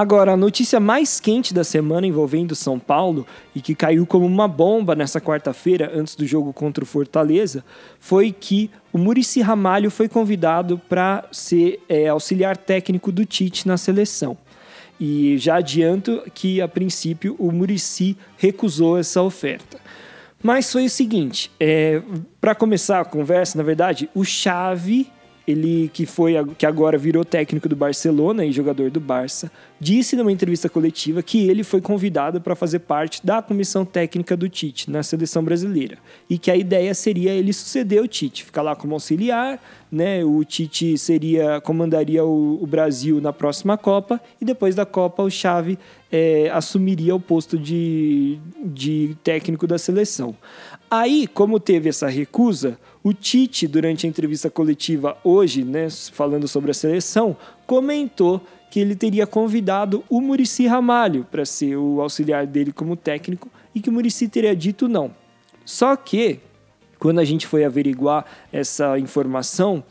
Agora, 0.00 0.32
a 0.32 0.36
notícia 0.36 0.80
mais 0.80 1.20
quente 1.20 1.52
da 1.52 1.62
semana 1.62 2.06
envolvendo 2.06 2.54
São 2.54 2.78
Paulo 2.78 3.26
e 3.54 3.60
que 3.60 3.74
caiu 3.74 4.06
como 4.06 4.24
uma 4.24 4.48
bomba 4.48 4.94
nessa 4.94 5.20
quarta-feira, 5.20 5.92
antes 5.94 6.14
do 6.14 6.26
jogo 6.26 6.54
contra 6.54 6.82
o 6.82 6.86
Fortaleza, 6.86 7.62
foi 7.98 8.32
que 8.32 8.70
o 8.94 8.96
Murici 8.96 9.42
Ramalho 9.42 9.90
foi 9.90 10.08
convidado 10.08 10.80
para 10.88 11.28
ser 11.30 11.82
é, 11.86 12.08
auxiliar 12.08 12.56
técnico 12.56 13.12
do 13.12 13.26
Tite 13.26 13.68
na 13.68 13.76
seleção. 13.76 14.38
E 14.98 15.36
já 15.36 15.56
adianto 15.56 16.22
que, 16.32 16.62
a 16.62 16.66
princípio, 16.66 17.36
o 17.38 17.52
Murici 17.52 18.16
recusou 18.38 18.96
essa 18.96 19.20
oferta. 19.20 19.78
Mas 20.42 20.72
foi 20.72 20.86
o 20.86 20.90
seguinte: 20.90 21.50
é, 21.60 22.00
para 22.40 22.54
começar 22.54 23.02
a 23.02 23.04
conversa, 23.04 23.58
na 23.58 23.64
verdade, 23.64 24.08
o 24.14 24.24
Chave 24.24 25.12
ele 25.50 25.90
que 25.92 26.06
foi 26.06 26.34
que 26.56 26.64
agora 26.64 26.96
virou 26.96 27.24
técnico 27.24 27.68
do 27.68 27.76
Barcelona 27.76 28.44
e 28.44 28.52
jogador 28.52 28.90
do 28.90 29.00
Barça, 29.00 29.50
disse 29.78 30.16
numa 30.16 30.32
entrevista 30.32 30.68
coletiva 30.68 31.22
que 31.22 31.48
ele 31.48 31.64
foi 31.64 31.80
convidado 31.80 32.40
para 32.40 32.54
fazer 32.54 32.80
parte 32.80 33.24
da 33.24 33.42
comissão 33.42 33.84
técnica 33.84 34.36
do 34.36 34.48
Tite 34.48 34.90
na 34.90 35.02
seleção 35.02 35.42
brasileira 35.42 35.98
e 36.28 36.38
que 36.38 36.50
a 36.50 36.56
ideia 36.56 36.94
seria 36.94 37.32
ele 37.32 37.52
suceder 37.52 38.02
o 38.02 38.08
Tite, 38.08 38.44
ficar 38.44 38.62
lá 38.62 38.76
como 38.76 38.94
auxiliar, 38.94 39.60
né? 39.90 40.24
O 40.24 40.44
Tite 40.44 40.96
seria 40.96 41.60
comandaria 41.60 42.24
o, 42.24 42.62
o 42.62 42.66
Brasil 42.66 43.20
na 43.20 43.32
próxima 43.32 43.76
Copa 43.76 44.20
e 44.40 44.44
depois 44.44 44.74
da 44.74 44.86
Copa 44.86 45.22
o 45.22 45.30
Xavi 45.30 45.78
é, 46.12 46.50
assumiria 46.52 47.14
o 47.14 47.20
posto 47.20 47.58
de, 47.58 48.38
de 48.64 49.16
técnico 49.22 49.66
da 49.66 49.78
seleção. 49.78 50.34
Aí, 50.90 51.28
como 51.28 51.60
teve 51.60 51.88
essa 51.88 52.08
recusa, 52.08 52.76
o 53.02 53.12
Tite, 53.12 53.66
durante 53.66 54.06
a 54.06 54.08
entrevista 54.08 54.50
coletiva 54.50 55.16
hoje, 55.24 55.64
né, 55.64 55.88
falando 56.12 56.46
sobre 56.46 56.70
a 56.70 56.74
seleção, 56.74 57.36
comentou 57.66 58.40
que 58.70 58.78
ele 58.78 58.94
teria 58.94 59.26
convidado 59.26 60.04
o 60.08 60.20
Murici 60.20 60.66
Ramalho 60.66 61.26
para 61.30 61.44
ser 61.44 61.76
o 61.76 62.00
auxiliar 62.00 62.46
dele 62.46 62.72
como 62.72 62.94
técnico 62.94 63.48
e 63.74 63.80
que 63.80 63.88
o 63.88 63.92
Murici 63.92 64.28
teria 64.28 64.54
dito 64.54 64.86
não. 64.86 65.14
Só 65.64 65.96
que, 65.96 66.40
quando 66.98 67.18
a 67.18 67.24
gente 67.24 67.46
foi 67.46 67.64
averiguar 67.64 68.24
essa 68.52 68.98
informação, 68.98 69.82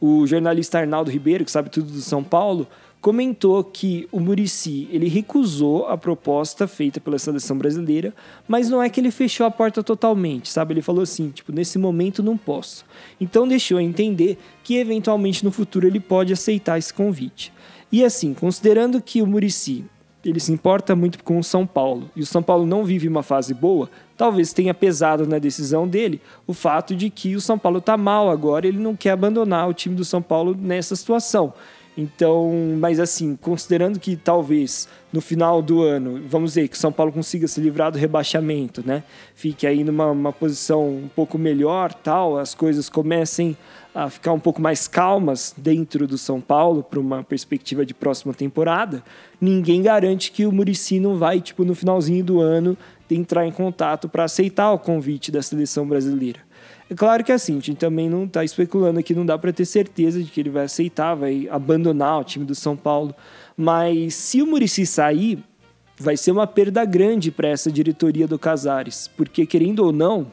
o 0.00 0.26
jornalista 0.26 0.78
Arnaldo 0.78 1.10
Ribeiro, 1.10 1.44
que 1.44 1.50
sabe 1.50 1.68
tudo 1.68 1.92
do 1.92 2.00
São 2.00 2.24
Paulo, 2.24 2.66
comentou 3.02 3.64
que 3.64 4.08
o 4.12 4.20
Murici 4.20 4.88
ele 4.92 5.08
recusou 5.08 5.88
a 5.88 5.98
proposta 5.98 6.68
feita 6.68 7.00
pela 7.00 7.18
seleção 7.18 7.58
brasileira, 7.58 8.14
mas 8.46 8.70
não 8.70 8.80
é 8.80 8.88
que 8.88 9.00
ele 9.00 9.10
fechou 9.10 9.44
a 9.44 9.50
porta 9.50 9.82
totalmente, 9.82 10.48
sabe? 10.48 10.72
Ele 10.72 10.82
falou 10.82 11.02
assim, 11.02 11.28
tipo, 11.30 11.50
nesse 11.50 11.78
momento 11.78 12.22
não 12.22 12.38
posso. 12.38 12.84
Então 13.20 13.46
deixou 13.46 13.80
entender 13.80 14.38
que 14.62 14.76
eventualmente 14.76 15.44
no 15.44 15.50
futuro 15.50 15.84
ele 15.84 15.98
pode 15.98 16.32
aceitar 16.32 16.78
esse 16.78 16.94
convite. 16.94 17.52
E 17.90 18.04
assim, 18.04 18.32
considerando 18.32 19.02
que 19.02 19.20
o 19.20 19.26
Murici 19.26 19.84
ele 20.24 20.38
se 20.38 20.52
importa 20.52 20.94
muito 20.94 21.24
com 21.24 21.36
o 21.36 21.42
São 21.42 21.66
Paulo 21.66 22.08
e 22.14 22.20
o 22.20 22.26
São 22.26 22.40
Paulo 22.40 22.64
não 22.64 22.84
vive 22.84 23.08
uma 23.08 23.24
fase 23.24 23.52
boa, 23.52 23.90
talvez 24.16 24.52
tenha 24.52 24.72
pesado 24.72 25.26
na 25.26 25.40
decisão 25.40 25.88
dele 25.88 26.20
o 26.46 26.52
fato 26.52 26.94
de 26.94 27.10
que 27.10 27.34
o 27.34 27.40
São 27.40 27.58
Paulo 27.58 27.78
está 27.78 27.96
mal 27.96 28.30
agora, 28.30 28.68
ele 28.68 28.78
não 28.78 28.94
quer 28.94 29.10
abandonar 29.10 29.68
o 29.68 29.74
time 29.74 29.96
do 29.96 30.04
São 30.04 30.22
Paulo 30.22 30.56
nessa 30.56 30.94
situação. 30.94 31.52
Então, 31.96 32.50
mas 32.78 32.98
assim, 32.98 33.36
considerando 33.36 34.00
que 34.00 34.16
talvez 34.16 34.88
no 35.12 35.20
final 35.20 35.60
do 35.60 35.82
ano, 35.82 36.22
vamos 36.26 36.52
dizer, 36.52 36.68
que 36.68 36.74
o 36.74 36.78
São 36.78 36.90
Paulo 36.90 37.12
consiga 37.12 37.46
se 37.46 37.60
livrar 37.60 37.92
do 37.92 37.98
rebaixamento, 37.98 38.82
né? 38.84 39.02
Fique 39.34 39.66
aí 39.66 39.84
numa 39.84 40.32
posição 40.32 40.88
um 40.88 41.08
pouco 41.14 41.36
melhor, 41.36 41.92
tal, 41.92 42.38
as 42.38 42.54
coisas 42.54 42.88
comecem 42.88 43.54
a 43.94 44.08
ficar 44.08 44.32
um 44.32 44.40
pouco 44.40 44.62
mais 44.62 44.88
calmas 44.88 45.54
dentro 45.54 46.06
do 46.06 46.16
São 46.16 46.40
Paulo 46.40 46.82
para 46.82 46.98
uma 46.98 47.22
perspectiva 47.22 47.84
de 47.84 47.92
próxima 47.92 48.32
temporada, 48.32 49.02
ninguém 49.38 49.82
garante 49.82 50.32
que 50.32 50.46
o 50.46 50.52
Murici 50.52 50.98
não 50.98 51.18
vai, 51.18 51.42
tipo, 51.42 51.62
no 51.62 51.74
finalzinho 51.74 52.24
do 52.24 52.40
ano, 52.40 52.74
entrar 53.10 53.46
em 53.46 53.52
contato 53.52 54.08
para 54.08 54.24
aceitar 54.24 54.72
o 54.72 54.78
convite 54.78 55.30
da 55.30 55.42
seleção 55.42 55.86
brasileira. 55.86 56.40
É 56.92 56.94
claro 56.94 57.24
que 57.24 57.32
é 57.32 57.34
assim, 57.34 57.56
a 57.56 57.60
gente 57.60 57.76
também 57.76 58.06
não 58.06 58.24
está 58.24 58.44
especulando 58.44 59.00
aqui, 59.00 59.14
não 59.14 59.24
dá 59.24 59.38
para 59.38 59.50
ter 59.50 59.64
certeza 59.64 60.22
de 60.22 60.30
que 60.30 60.38
ele 60.38 60.50
vai 60.50 60.66
aceitar, 60.66 61.14
vai 61.14 61.48
abandonar 61.50 62.20
o 62.20 62.24
time 62.24 62.44
do 62.44 62.54
São 62.54 62.76
Paulo. 62.76 63.14
Mas 63.56 64.14
se 64.14 64.42
o 64.42 64.46
Murici 64.46 64.84
sair, 64.84 65.42
vai 65.98 66.18
ser 66.18 66.32
uma 66.32 66.46
perda 66.46 66.84
grande 66.84 67.30
para 67.30 67.48
essa 67.48 67.72
diretoria 67.72 68.28
do 68.28 68.38
Casares, 68.38 69.08
porque 69.16 69.46
querendo 69.46 69.78
ou 69.78 69.90
não, 69.90 70.26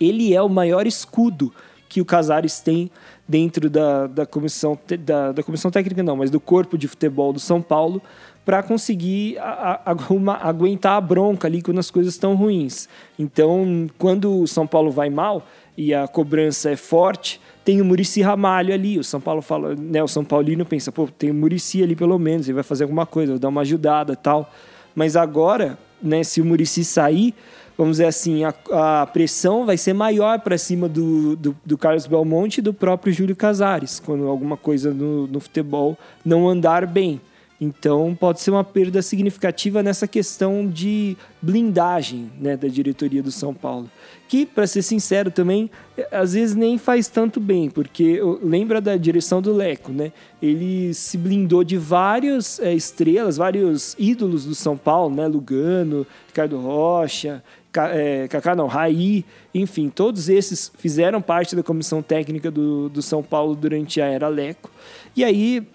ele 0.00 0.34
é 0.34 0.40
o 0.40 0.48
maior 0.48 0.86
escudo 0.86 1.52
que 1.86 2.00
o 2.00 2.04
Casares 2.04 2.60
tem 2.60 2.90
dentro 3.28 3.68
da, 3.68 4.06
da, 4.06 4.24
comissão, 4.24 4.78
da, 5.04 5.32
da 5.32 5.42
comissão 5.42 5.70
técnica, 5.70 6.02
não, 6.02 6.16
mas 6.16 6.30
do 6.30 6.40
corpo 6.40 6.78
de 6.78 6.88
futebol 6.88 7.30
do 7.30 7.38
São 7.38 7.60
Paulo, 7.60 8.00
para 8.44 8.62
conseguir 8.62 9.38
a, 9.38 9.80
a, 9.86 10.12
uma, 10.12 10.36
aguentar 10.36 10.96
a 10.96 11.00
bronca 11.00 11.46
ali 11.46 11.62
quando 11.62 11.78
as 11.78 11.90
coisas 11.90 12.14
estão 12.14 12.34
ruins. 12.34 12.88
Então, 13.18 13.86
quando 13.98 14.40
o 14.40 14.46
São 14.46 14.66
Paulo 14.66 14.90
vai 14.90 15.08
mal, 15.08 15.46
e 15.76 15.92
a 15.92 16.06
cobrança 16.06 16.70
é 16.70 16.76
forte, 16.76 17.40
tem 17.64 17.80
o 17.80 17.84
Murici 17.84 18.20
Ramalho 18.22 18.72
ali. 18.72 18.98
O 18.98 19.04
São 19.04 19.20
Paulo 19.20 19.42
fala, 19.42 19.74
né? 19.74 20.02
O 20.02 20.08
São 20.08 20.24
Paulino 20.24 20.64
pensa, 20.64 20.92
pô, 20.92 21.08
tem 21.08 21.30
o 21.30 21.34
Murici 21.34 21.82
ali 21.82 21.96
pelo 21.96 22.18
menos, 22.18 22.46
ele 22.46 22.54
vai 22.54 22.62
fazer 22.62 22.84
alguma 22.84 23.06
coisa, 23.06 23.32
vai 23.32 23.38
dar 23.40 23.48
uma 23.48 23.62
ajudada 23.62 24.14
tal. 24.14 24.52
Mas 24.94 25.16
agora, 25.16 25.78
né, 26.00 26.22
se 26.22 26.40
o 26.40 26.44
Murici 26.44 26.84
sair, 26.84 27.34
vamos 27.76 27.94
dizer 27.94 28.06
assim, 28.06 28.44
a, 28.44 28.54
a 29.00 29.06
pressão 29.06 29.66
vai 29.66 29.76
ser 29.76 29.92
maior 29.92 30.38
para 30.40 30.56
cima 30.56 30.88
do, 30.88 31.34
do, 31.36 31.56
do, 31.64 31.76
Carlos 31.76 32.06
Belmonte 32.06 32.58
e 32.58 32.62
do 32.62 32.72
próprio 32.72 33.12
Júlio 33.12 33.34
Casares, 33.34 33.98
quando 33.98 34.28
alguma 34.28 34.56
coisa 34.56 34.92
no, 34.92 35.26
no 35.26 35.40
futebol 35.40 35.98
não 36.24 36.48
andar 36.48 36.86
bem. 36.86 37.20
Então 37.60 38.16
pode 38.18 38.40
ser 38.40 38.50
uma 38.50 38.64
perda 38.64 39.00
significativa 39.00 39.82
nessa 39.82 40.08
questão 40.08 40.66
de 40.66 41.16
blindagem 41.40 42.30
né, 42.40 42.56
da 42.56 42.66
diretoria 42.66 43.22
do 43.22 43.30
São 43.30 43.54
Paulo. 43.54 43.88
Que, 44.26 44.44
para 44.44 44.66
ser 44.66 44.82
sincero 44.82 45.30
também, 45.30 45.70
às 46.10 46.32
vezes 46.32 46.56
nem 46.56 46.76
faz 46.78 47.06
tanto 47.06 47.38
bem, 47.38 47.70
porque 47.70 48.20
lembra 48.42 48.80
da 48.80 48.96
direção 48.96 49.40
do 49.40 49.52
Leco, 49.52 49.92
né? 49.92 50.12
Ele 50.42 50.92
se 50.94 51.16
blindou 51.16 51.62
de 51.62 51.76
várias 51.76 52.58
é, 52.58 52.74
estrelas, 52.74 53.36
vários 53.36 53.94
ídolos 53.98 54.44
do 54.44 54.54
São 54.54 54.76
Paulo, 54.76 55.14
né? 55.14 55.26
Lugano, 55.28 56.06
Ricardo 56.26 56.58
Rocha, 56.58 57.42
é, 57.76 58.26
Kaká 58.28 58.56
não, 58.56 58.66
Raí, 58.66 59.24
enfim, 59.54 59.88
todos 59.88 60.28
esses 60.28 60.72
fizeram 60.78 61.20
parte 61.20 61.54
da 61.54 61.62
comissão 61.62 62.02
técnica 62.02 62.50
do, 62.50 62.88
do 62.88 63.02
São 63.02 63.22
Paulo 63.22 63.54
durante 63.54 64.00
a 64.00 64.06
era 64.06 64.26
Leco. 64.26 64.70
E 65.14 65.22
aí 65.22 65.66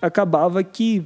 acabava 0.00 0.62
que 0.62 1.04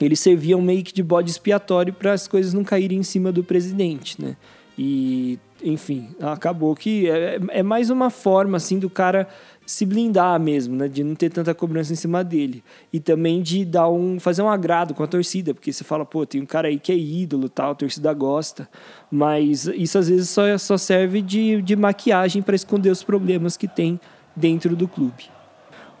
eles 0.00 0.20
serviam 0.20 0.60
meio 0.60 0.82
que 0.82 0.92
de 0.92 1.02
bode 1.02 1.30
expiatório 1.30 1.92
para 1.92 2.12
as 2.12 2.26
coisas 2.26 2.52
não 2.52 2.64
caírem 2.64 2.98
em 2.98 3.02
cima 3.02 3.30
do 3.30 3.44
presidente, 3.44 4.20
né? 4.20 4.36
E, 4.76 5.38
enfim, 5.62 6.08
acabou 6.20 6.74
que 6.74 7.08
é, 7.08 7.38
é, 7.48 7.62
mais 7.62 7.90
uma 7.90 8.10
forma, 8.10 8.56
assim, 8.56 8.78
do 8.78 8.90
cara 8.90 9.28
se 9.64 9.86
blindar 9.86 10.38
mesmo, 10.40 10.74
né? 10.74 10.88
De 10.88 11.04
não 11.04 11.14
ter 11.14 11.30
tanta 11.30 11.54
cobrança 11.54 11.92
em 11.92 11.96
cima 11.96 12.24
dele. 12.24 12.62
E 12.92 12.98
também 12.98 13.40
de 13.40 13.64
dar 13.64 13.88
um, 13.88 14.18
fazer 14.18 14.42
um 14.42 14.48
agrado 14.48 14.92
com 14.92 15.02
a 15.02 15.06
torcida, 15.06 15.54
porque 15.54 15.72
você 15.72 15.84
fala, 15.84 16.04
pô, 16.04 16.26
tem 16.26 16.42
um 16.42 16.46
cara 16.46 16.68
aí 16.68 16.78
que 16.78 16.90
é 16.90 16.98
ídolo, 16.98 17.48
tal, 17.48 17.70
a 17.70 17.74
torcida 17.74 18.12
gosta. 18.12 18.68
Mas 19.10 19.66
isso 19.66 19.96
às 19.96 20.08
vezes 20.08 20.28
só, 20.28 20.58
só 20.58 20.76
serve 20.76 21.22
de, 21.22 21.62
de 21.62 21.76
maquiagem 21.76 22.42
para 22.42 22.56
esconder 22.56 22.90
os 22.90 23.04
problemas 23.04 23.56
que 23.56 23.68
tem 23.68 24.00
dentro 24.34 24.74
do 24.74 24.88
clube. 24.88 25.33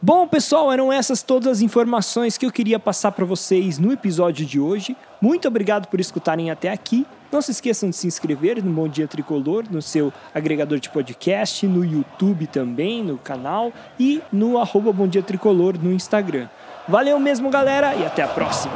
Bom, 0.06 0.28
pessoal, 0.28 0.70
eram 0.70 0.92
essas 0.92 1.22
todas 1.22 1.48
as 1.48 1.62
informações 1.62 2.36
que 2.36 2.44
eu 2.44 2.52
queria 2.52 2.78
passar 2.78 3.10
para 3.12 3.24
vocês 3.24 3.78
no 3.78 3.90
episódio 3.90 4.44
de 4.44 4.60
hoje. 4.60 4.94
Muito 5.18 5.48
obrigado 5.48 5.88
por 5.88 5.98
escutarem 5.98 6.50
até 6.50 6.70
aqui. 6.70 7.06
Não 7.32 7.40
se 7.40 7.52
esqueçam 7.52 7.88
de 7.88 7.96
se 7.96 8.06
inscrever 8.06 8.62
no 8.62 8.70
Bom 8.70 8.86
Dia 8.86 9.08
Tricolor, 9.08 9.64
no 9.70 9.80
seu 9.80 10.12
agregador 10.34 10.78
de 10.78 10.90
podcast, 10.90 11.66
no 11.66 11.82
YouTube 11.82 12.46
também, 12.46 13.02
no 13.02 13.16
canal 13.16 13.72
e 13.98 14.20
no 14.30 14.58
arroba 14.58 14.92
Bom 14.92 15.08
Dia 15.08 15.22
Tricolor 15.22 15.78
no 15.82 15.90
Instagram. 15.90 16.50
Valeu 16.86 17.18
mesmo, 17.18 17.48
galera, 17.48 17.94
e 17.94 18.04
até 18.04 18.24
a 18.24 18.28
próxima! 18.28 18.74